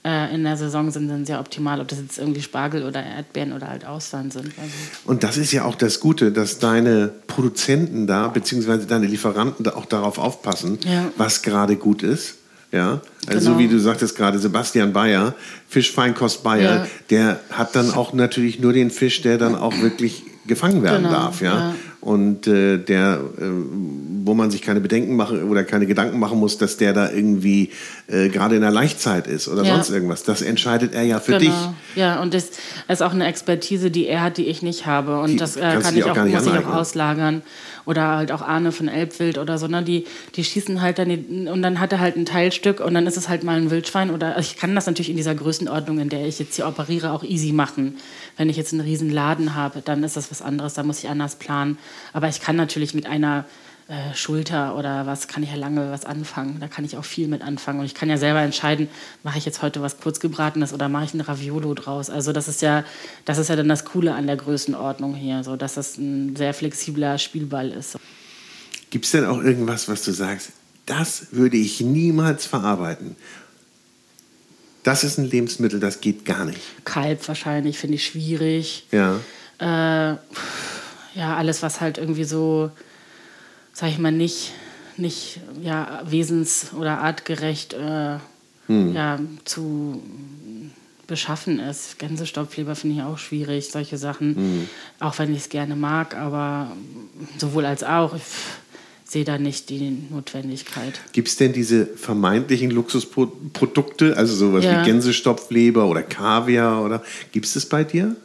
[0.06, 3.52] äh, in der Saison sind, sind sehr optimal, ob das jetzt irgendwie Spargel oder Erdbeeren
[3.52, 4.52] oder halt Austern sind.
[4.56, 4.72] Also
[5.04, 9.74] und das ist ja auch das Gute, dass deine Produzenten da, beziehungsweise deine Lieferanten da
[9.74, 11.06] auch darauf aufpassen, ja.
[11.16, 12.36] was gerade gut ist.
[12.72, 13.52] Ja, also genau.
[13.52, 15.34] so wie du sagtest gerade, Sebastian Bayer,
[15.68, 16.86] Fischfeinkost Bayer, ja.
[17.10, 21.14] der hat dann auch natürlich nur den Fisch, der dann auch wirklich gefangen werden genau,
[21.14, 21.54] darf, ja.
[21.54, 21.74] ja.
[22.00, 23.44] Und äh, der, äh,
[24.24, 27.70] wo man sich keine Bedenken machen oder keine Gedanken machen muss, dass der da irgendwie
[28.06, 29.74] äh, gerade in der Laichzeit ist oder ja.
[29.74, 30.22] sonst irgendwas.
[30.22, 31.50] Das entscheidet er ja für genau.
[31.50, 31.54] dich.
[31.96, 32.50] Ja, und das
[32.88, 35.20] ist auch eine Expertise, die er hat, die ich nicht habe.
[35.20, 37.42] Und die das äh, kann ich auch, auch muss ich auch auslagern
[37.86, 39.82] oder halt auch Arne von Elbwild oder so, ne?
[39.82, 43.06] die, die schießen halt dann die, und dann hat er halt ein Teilstück und dann
[43.06, 46.08] ist es halt mal ein Wildschwein oder ich kann das natürlich in dieser Größenordnung, in
[46.08, 47.96] der ich jetzt hier operiere, auch easy machen.
[48.36, 51.08] Wenn ich jetzt einen riesen Laden habe, dann ist das was anderes, da muss ich
[51.08, 51.78] anders planen.
[52.12, 53.44] Aber ich kann natürlich mit einer
[53.88, 56.58] äh, Schulter oder was, kann ich ja lange was anfangen.
[56.58, 57.78] Da kann ich auch viel mit anfangen.
[57.78, 58.88] Und ich kann ja selber entscheiden,
[59.22, 62.10] mache ich jetzt heute was kurzgebratenes oder mache ich ein Raviolo draus.
[62.10, 62.84] Also das ist ja,
[63.24, 66.52] das ist ja dann das Coole an der Größenordnung hier, so dass das ein sehr
[66.52, 67.96] flexibler Spielball ist.
[68.90, 70.50] Gibt es denn auch irgendwas, was du sagst,
[70.86, 73.14] das würde ich niemals verarbeiten?
[74.82, 76.60] Das ist ein Lebensmittel, das geht gar nicht.
[76.84, 78.86] Kalb wahrscheinlich, finde ich schwierig.
[78.90, 79.20] Ja.
[79.58, 80.16] Äh,
[81.16, 82.70] ja, alles, was halt irgendwie so
[83.76, 84.52] sag ich mal, nicht,
[84.96, 88.16] nicht ja, wesens- oder artgerecht äh,
[88.68, 88.94] hm.
[88.94, 90.02] ja, zu
[91.06, 91.98] beschaffen ist.
[91.98, 94.34] Gänsestopfleber finde ich auch schwierig, solche Sachen.
[94.34, 94.68] Hm.
[94.98, 96.72] Auch wenn ich es gerne mag, aber
[97.36, 98.14] sowohl als auch.
[98.16, 98.22] Ich
[99.04, 100.98] sehe da nicht die Notwendigkeit.
[101.12, 104.80] Gibt es denn diese vermeintlichen Luxusprodukte, also sowas ja.
[104.80, 108.16] wie Gänsestopfleber oder Kaviar oder gibt es das bei dir?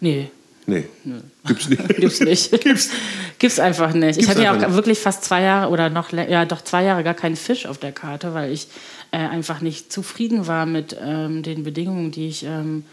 [0.00, 0.30] Nee,
[0.66, 0.84] Nee.
[1.04, 1.20] Nö.
[1.46, 1.88] Gibt's nicht.
[1.96, 2.50] Gibt's nicht.
[2.62, 2.90] Gibt's.
[3.38, 4.18] Gibt's einfach nicht.
[4.18, 4.72] Gibt's ich hatte ja auch nicht.
[4.72, 7.92] wirklich fast zwei Jahre oder noch, ja, doch zwei Jahre gar keinen Fisch auf der
[7.92, 8.68] Karte, weil ich
[9.10, 12.84] äh, einfach nicht zufrieden war mit ähm, den Bedingungen, die ich ähm,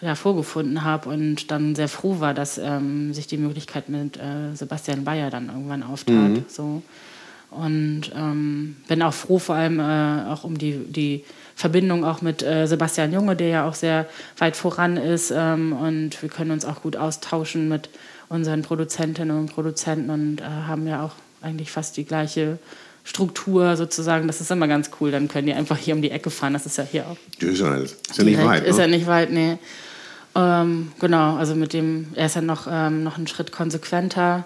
[0.00, 4.54] ja, vorgefunden habe und dann sehr froh war, dass ähm, sich die Möglichkeit mit äh,
[4.54, 6.14] Sebastian Bayer dann irgendwann auftat.
[6.14, 6.44] Mhm.
[6.48, 6.82] So.
[7.50, 11.24] Und ähm, bin auch froh, vor allem äh, auch um die, die
[11.56, 14.06] Verbindung auch mit äh, Sebastian Junge, der ja auch sehr
[14.38, 15.32] weit voran ist.
[15.34, 17.88] Ähm, und wir können uns auch gut austauschen mit
[18.28, 22.58] unseren Produzentinnen und Produzenten und äh, haben ja auch eigentlich fast die gleiche
[23.04, 24.26] Struktur sozusagen.
[24.26, 25.10] Das ist immer ganz cool.
[25.10, 26.54] Dann können die einfach hier um die Ecke fahren.
[26.54, 27.16] Das ist ja hier auch.
[27.38, 28.64] Ist ja, ist ja nicht weit.
[28.64, 28.82] Ist ne?
[28.82, 29.58] ja nicht weit, nee.
[30.34, 34.44] Ähm, genau, also mit dem, er ist ja noch, ähm, noch einen Schritt konsequenter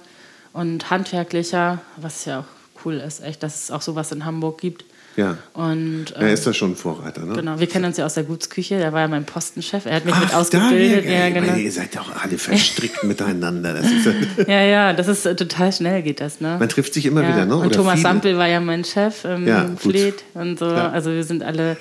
[0.52, 4.84] und handwerklicher, was ja auch cool ist, echt, dass es auch sowas in Hamburg gibt.
[5.18, 5.36] Ja.
[5.52, 7.34] Und, ähm, er ist da schon ein Vorreiter, ne?
[7.34, 10.04] Genau, wir kennen uns ja aus der Gutsküche, der war ja mein Postenchef, er hat
[10.04, 11.06] mich Ach, mit ausgebildet.
[11.06, 11.56] Da, ja, genau.
[11.56, 13.74] Ihr seid doch alle verstrickt miteinander.
[14.46, 16.56] Ja, ja, das ist äh, total schnell geht das, ne?
[16.58, 17.30] Man trifft sich immer ja.
[17.30, 17.56] wieder, ne?
[17.56, 18.02] Oder und Thomas viele.
[18.02, 20.66] Sampel war ja mein Chef im ja, Fleet und so.
[20.66, 20.90] Ja.
[20.90, 21.76] Also wir sind alle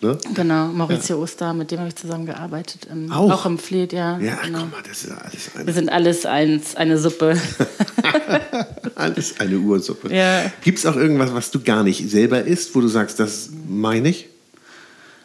[0.00, 0.18] Ne?
[0.34, 1.22] Genau, Maurizio ja.
[1.22, 2.88] Oster, mit dem habe ich zusammengearbeitet.
[2.90, 3.30] Im, auch?
[3.30, 4.18] auch im Fleet, ja.
[4.18, 4.60] Ja, genau.
[4.60, 5.66] guck mal, das ist alles eine.
[5.66, 7.40] Wir sind alles eins, eine Suppe.
[8.96, 10.12] alles eine Ursuppe.
[10.12, 10.50] Ja.
[10.62, 14.08] Gibt es auch irgendwas, was du gar nicht selber isst, wo du sagst, das meine
[14.08, 14.28] ich?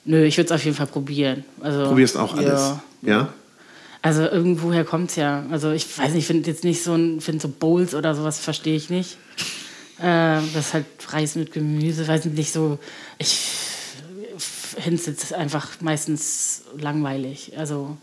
[0.06, 1.46] Nö, ich würde es auf jeden Fall probieren.
[1.62, 2.62] Also, Probierst auch alles?
[3.02, 3.12] Ja.
[3.12, 3.34] ja?
[4.04, 5.46] Also irgendwoher kommt es ja.
[5.50, 8.38] Also ich weiß nicht, ich finde jetzt nicht so ein, finde so Bowls oder sowas
[8.38, 9.18] verstehe ich nicht.
[9.98, 12.80] Äh, das ist halt Reis mit Gemüse, weiß nicht so.
[13.18, 13.40] Ich
[14.76, 17.54] Hinz ist einfach meistens langweilig.
[17.58, 17.98] Also,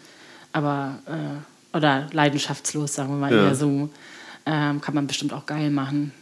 [0.53, 3.49] aber, äh, oder leidenschaftslos, sagen wir mal ja.
[3.49, 3.91] eher so.
[4.47, 6.13] Ähm, kann man bestimmt auch geil machen.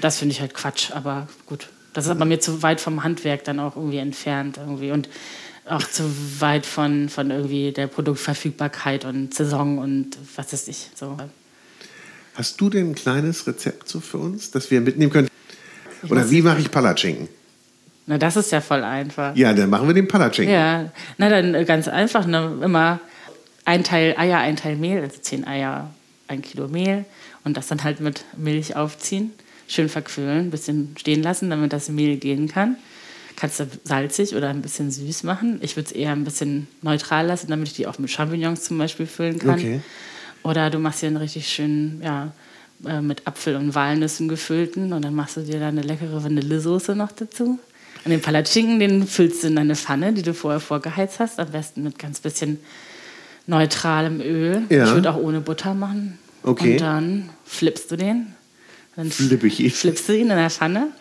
[0.00, 1.68] Das finde ich halt Quatsch, aber gut.
[1.92, 5.08] Das ist aber mir zu weit vom Handwerk dann auch irgendwie entfernt irgendwie und
[5.68, 6.04] auch zu
[6.40, 10.90] weit von, von irgendwie der Produktverfügbarkeit und Saison und was ist ich.
[10.94, 11.16] So.
[12.34, 15.28] Hast du denn ein kleines Rezept so für uns, das wir mitnehmen können?
[16.08, 17.28] Oder wie mache ich Palatschinken?
[18.06, 19.34] Na, das ist ja voll einfach.
[19.34, 20.54] Ja, dann machen wir den Palatschinken.
[20.54, 22.26] Ja, na dann äh, ganz einfach.
[22.26, 22.58] Ne?
[22.62, 23.00] Immer
[23.64, 25.90] ein Teil Eier, ein Teil Mehl, also zehn Eier,
[26.28, 27.04] ein Kilo Mehl
[27.44, 29.32] und das dann halt mit Milch aufziehen.
[29.68, 32.76] Schön verquirlen, ein bisschen stehen lassen, damit das Mehl gehen kann.
[33.34, 35.58] Kannst du salzig oder ein bisschen süß machen.
[35.60, 38.78] Ich würde es eher ein bisschen neutral lassen, damit ich die auch mit Champignons zum
[38.78, 39.58] Beispiel füllen kann.
[39.58, 39.80] Okay.
[40.44, 42.32] Oder du machst hier einen richtig schönen, ja,
[42.86, 46.94] äh, mit Apfel und Walnüssen gefüllten und dann machst du dir da eine leckere Vanillesoße
[46.94, 47.58] noch dazu.
[48.06, 51.50] Und den Palatschinken, den füllst du in eine Pfanne, die du vorher vorgeheizt hast, am
[51.50, 52.60] besten mit ganz bisschen
[53.48, 54.62] neutralem Öl.
[54.68, 54.84] Ja.
[54.84, 56.16] Ich würde auch ohne Butter machen.
[56.44, 56.74] Okay.
[56.74, 58.28] Und dann flippst du den.
[58.94, 59.72] Dann Flipp ich ihn.
[59.72, 60.92] Flippst du ihn in der Pfanne.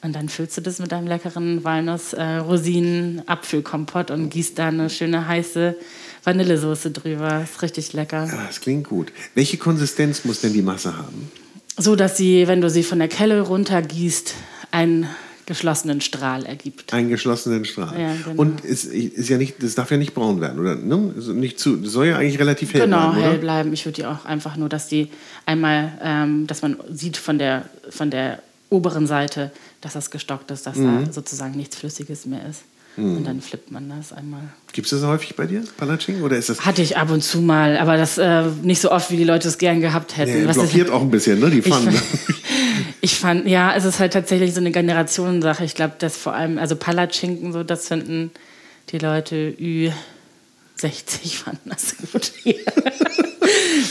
[0.00, 5.28] Und dann füllst du das mit einem leckeren Walnuss-Rosinen-Apfelkompott äh, und gießt da eine schöne
[5.28, 5.76] heiße
[6.24, 7.42] Vanillesoße drüber.
[7.42, 8.24] Ist richtig lecker.
[8.24, 9.12] Ja, das klingt gut.
[9.34, 11.30] Welche Konsistenz muss denn die Masse haben?
[11.76, 14.32] So, dass sie, wenn du sie von der Kelle runtergießt,
[14.70, 15.06] ein
[15.46, 16.92] geschlossenen Strahl ergibt.
[16.92, 17.98] Einen geschlossenen Strahl.
[17.98, 18.40] Ja, genau.
[18.40, 20.74] Und es ist ja nicht, das darf ja nicht braun werden, oder?
[20.74, 21.14] Ne?
[21.16, 23.14] Also nicht zu, das soll ja eigentlich relativ hell genau, bleiben.
[23.14, 23.72] Genau, hell bleiben.
[23.72, 25.08] Ich würde die auch einfach nur, dass die
[25.46, 30.66] einmal, ähm, dass man sieht von der, von der oberen Seite, dass das gestockt ist,
[30.66, 31.06] dass mhm.
[31.06, 32.62] da sozusagen nichts Flüssiges mehr ist.
[32.96, 33.18] Mhm.
[33.18, 34.42] Und dann flippt man das einmal.
[34.72, 36.22] Gibt es das häufig bei dir, Palatsching?
[36.22, 39.10] Oder ist das Hatte ich ab und zu mal, aber das äh, nicht so oft,
[39.10, 40.46] wie die Leute es gern gehabt hätten.
[40.46, 41.50] Nee, blockiert auch ein bisschen, ne?
[41.50, 41.94] Die Pfannen.
[43.00, 45.64] Ich fand, ja, es ist halt tatsächlich so eine Generationensache.
[45.64, 48.30] Ich glaube, dass vor allem, also Palatschinken, so, das finden
[48.90, 49.92] die Leute Ü60
[51.44, 52.32] fanden das gut.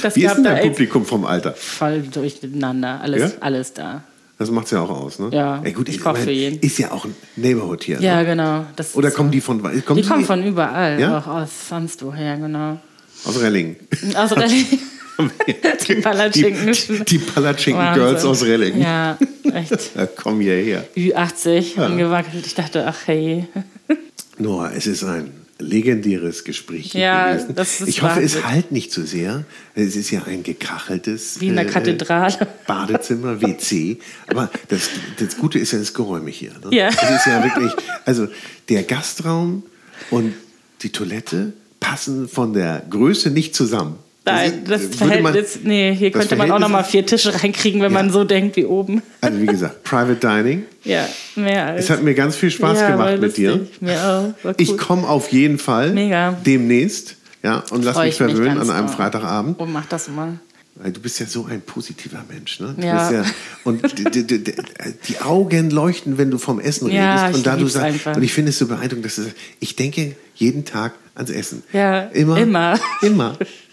[0.01, 1.53] das Wie ist denn dein Publikum vom Alter?
[1.53, 3.37] Voll durcheinander, alles, ja?
[3.41, 4.03] alles da.
[4.37, 5.29] Das macht es ja auch aus, ne?
[5.31, 6.59] Ja, Ey, gut, ich, ich koche für jeden.
[6.59, 8.01] Ist ja auch ein Neighborhood hier.
[8.01, 8.25] Ja, ne?
[8.25, 8.65] genau.
[8.93, 9.61] Oder kommen die von...
[9.61, 11.19] Kommen die, die kommen von überall, ja?
[11.19, 12.79] auch aus sonst woher, genau.
[13.23, 13.77] Aus Relling.
[14.15, 14.65] Aus Relling.
[15.87, 16.71] die Palatschinken.
[16.71, 18.79] Die, die Palatschinken-Girls aus Relling.
[18.79, 19.17] Ja,
[19.53, 19.91] echt.
[19.95, 20.85] Ja, komm hierher.
[20.95, 21.85] Ü80 ja.
[21.85, 22.45] angewackelt.
[22.45, 23.47] Ich dachte, ach hey.
[24.37, 27.55] Noah, es ist ein legendäres Gespräch ja, gewesen.
[27.55, 29.45] Das ist ich hoffe, es halt nicht zu sehr.
[29.73, 32.47] Es ist ja ein gekacheltes Wie in der äh, Kathedrale.
[32.67, 33.99] Badezimmer, WC.
[34.27, 36.51] Aber das, das Gute ist ja das geräumig hier.
[36.63, 36.75] Ne?
[36.75, 36.89] Ja.
[36.89, 37.71] Es ist ja wirklich,
[38.03, 38.27] also
[38.67, 39.63] der Gastraum
[40.09, 40.33] und
[40.81, 43.97] die Toilette passen von der Größe nicht zusammen.
[44.25, 47.81] Nein, das, das Verhältnis, man, nee, hier könnte man auch noch mal vier Tische reinkriegen,
[47.81, 47.99] wenn ja.
[48.01, 49.01] man so denkt wie oben.
[49.21, 50.63] Also wie gesagt, Private Dining.
[50.83, 51.85] Ja, mehr als.
[51.85, 53.65] Es hat mir ganz viel Spaß ja, gemacht mit dir.
[53.79, 54.53] Mir auch.
[54.57, 56.37] Ich komme auf jeden Fall Mega.
[56.45, 57.15] demnächst.
[57.41, 59.59] Ja, und lass mich verwöhnen an einem Freitagabend.
[59.59, 60.39] Und mach das mal.
[60.83, 62.75] Du bist ja so ein positiver Mensch, ne?
[62.79, 63.09] Ja.
[63.09, 63.25] ja
[63.63, 67.37] und die, die, die, Augen leuchten, wenn du vom Essen ja, redest.
[67.37, 68.15] Und da du sagst, einfach.
[68.15, 69.23] und ich finde es so beeindruckend, dass du
[69.59, 71.63] ich denke jeden Tag ans Essen.
[71.71, 72.37] Ja, immer.
[72.37, 72.79] Immer.
[73.01, 73.37] Immer.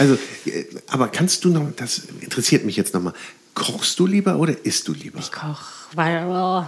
[0.00, 0.14] Also,
[0.46, 3.12] äh, aber kannst du noch, das interessiert mich jetzt nochmal,
[3.54, 5.18] kochst du lieber oder isst du lieber?
[5.18, 5.62] Ich koche,
[5.94, 6.64] weil, oh,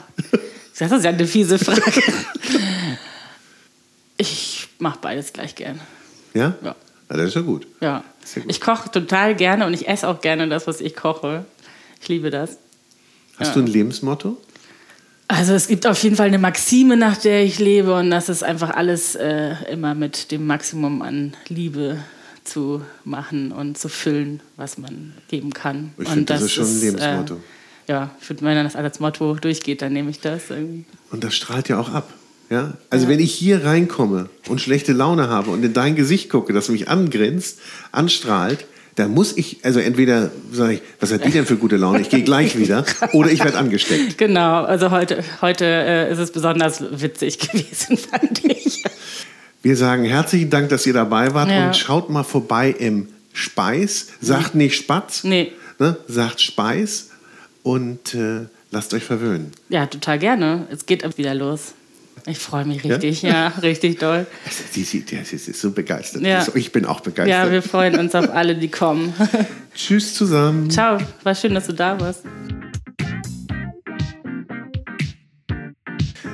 [0.78, 2.02] das ist ja eine fiese Frage.
[4.18, 5.80] ich mache beides gleich gern.
[6.34, 6.54] Ja?
[6.62, 6.76] Ja.
[7.10, 7.66] ja das ist ja gut.
[7.80, 8.04] Ja.
[8.34, 8.44] gut.
[8.48, 11.46] Ich koche total gerne und ich esse auch gerne das, was ich koche.
[12.02, 12.58] Ich liebe das.
[13.38, 13.54] Hast Ja.
[13.54, 14.36] du ein Lebensmotto?
[15.28, 18.44] Also es gibt auf jeden Fall eine Maxime, nach der ich lebe und das ist
[18.44, 22.04] einfach alles äh, immer mit dem Maximum an Liebe
[22.44, 25.92] zu machen und zu füllen, was man geben kann.
[25.98, 27.34] Ich finde, das, ist schon ein Lebensmotto.
[27.34, 27.38] Äh,
[27.88, 30.84] ja, ich finde, wenn das als Motto durchgeht, dann nehme ich das irgendwie.
[31.10, 32.12] Und das strahlt ja auch ab.
[32.50, 32.74] Ja?
[32.90, 36.68] Also wenn ich hier reinkomme und schlechte Laune habe und in dein Gesicht gucke, das
[36.68, 37.58] mich angrinst,
[37.92, 42.00] anstrahlt, dann muss ich, also entweder sage ich, was hat die denn für gute Laune,
[42.02, 44.18] ich gehe gleich wieder, oder ich werde angesteckt.
[44.22, 48.84] Genau, also heute, heute äh, ist es besonders witzig gewesen, fand ich.
[49.62, 51.66] Wir sagen herzlichen Dank, dass ihr dabei wart Ja.
[51.68, 54.08] und schaut mal vorbei im Speis.
[54.20, 55.96] Sagt nicht Spatz, Nee, ne?
[56.08, 57.10] sagt Speis
[57.62, 59.52] und äh, lasst euch verwöhnen.
[59.68, 60.66] ja, total gerne.
[60.70, 61.74] Es geht wieder los.
[62.26, 64.26] Ich freue mich richtig, ja, richtig doll.
[64.76, 66.22] Die, die, die, die ist so begeistert.
[66.22, 66.46] Ja.
[66.54, 67.50] Ich bin auch Ja, begeistert.
[67.50, 69.12] wir freuen uns auf alle, die kommen.
[69.74, 70.70] Tschüss zusammen.
[70.70, 72.22] Ciao, war schön, dass du da warst.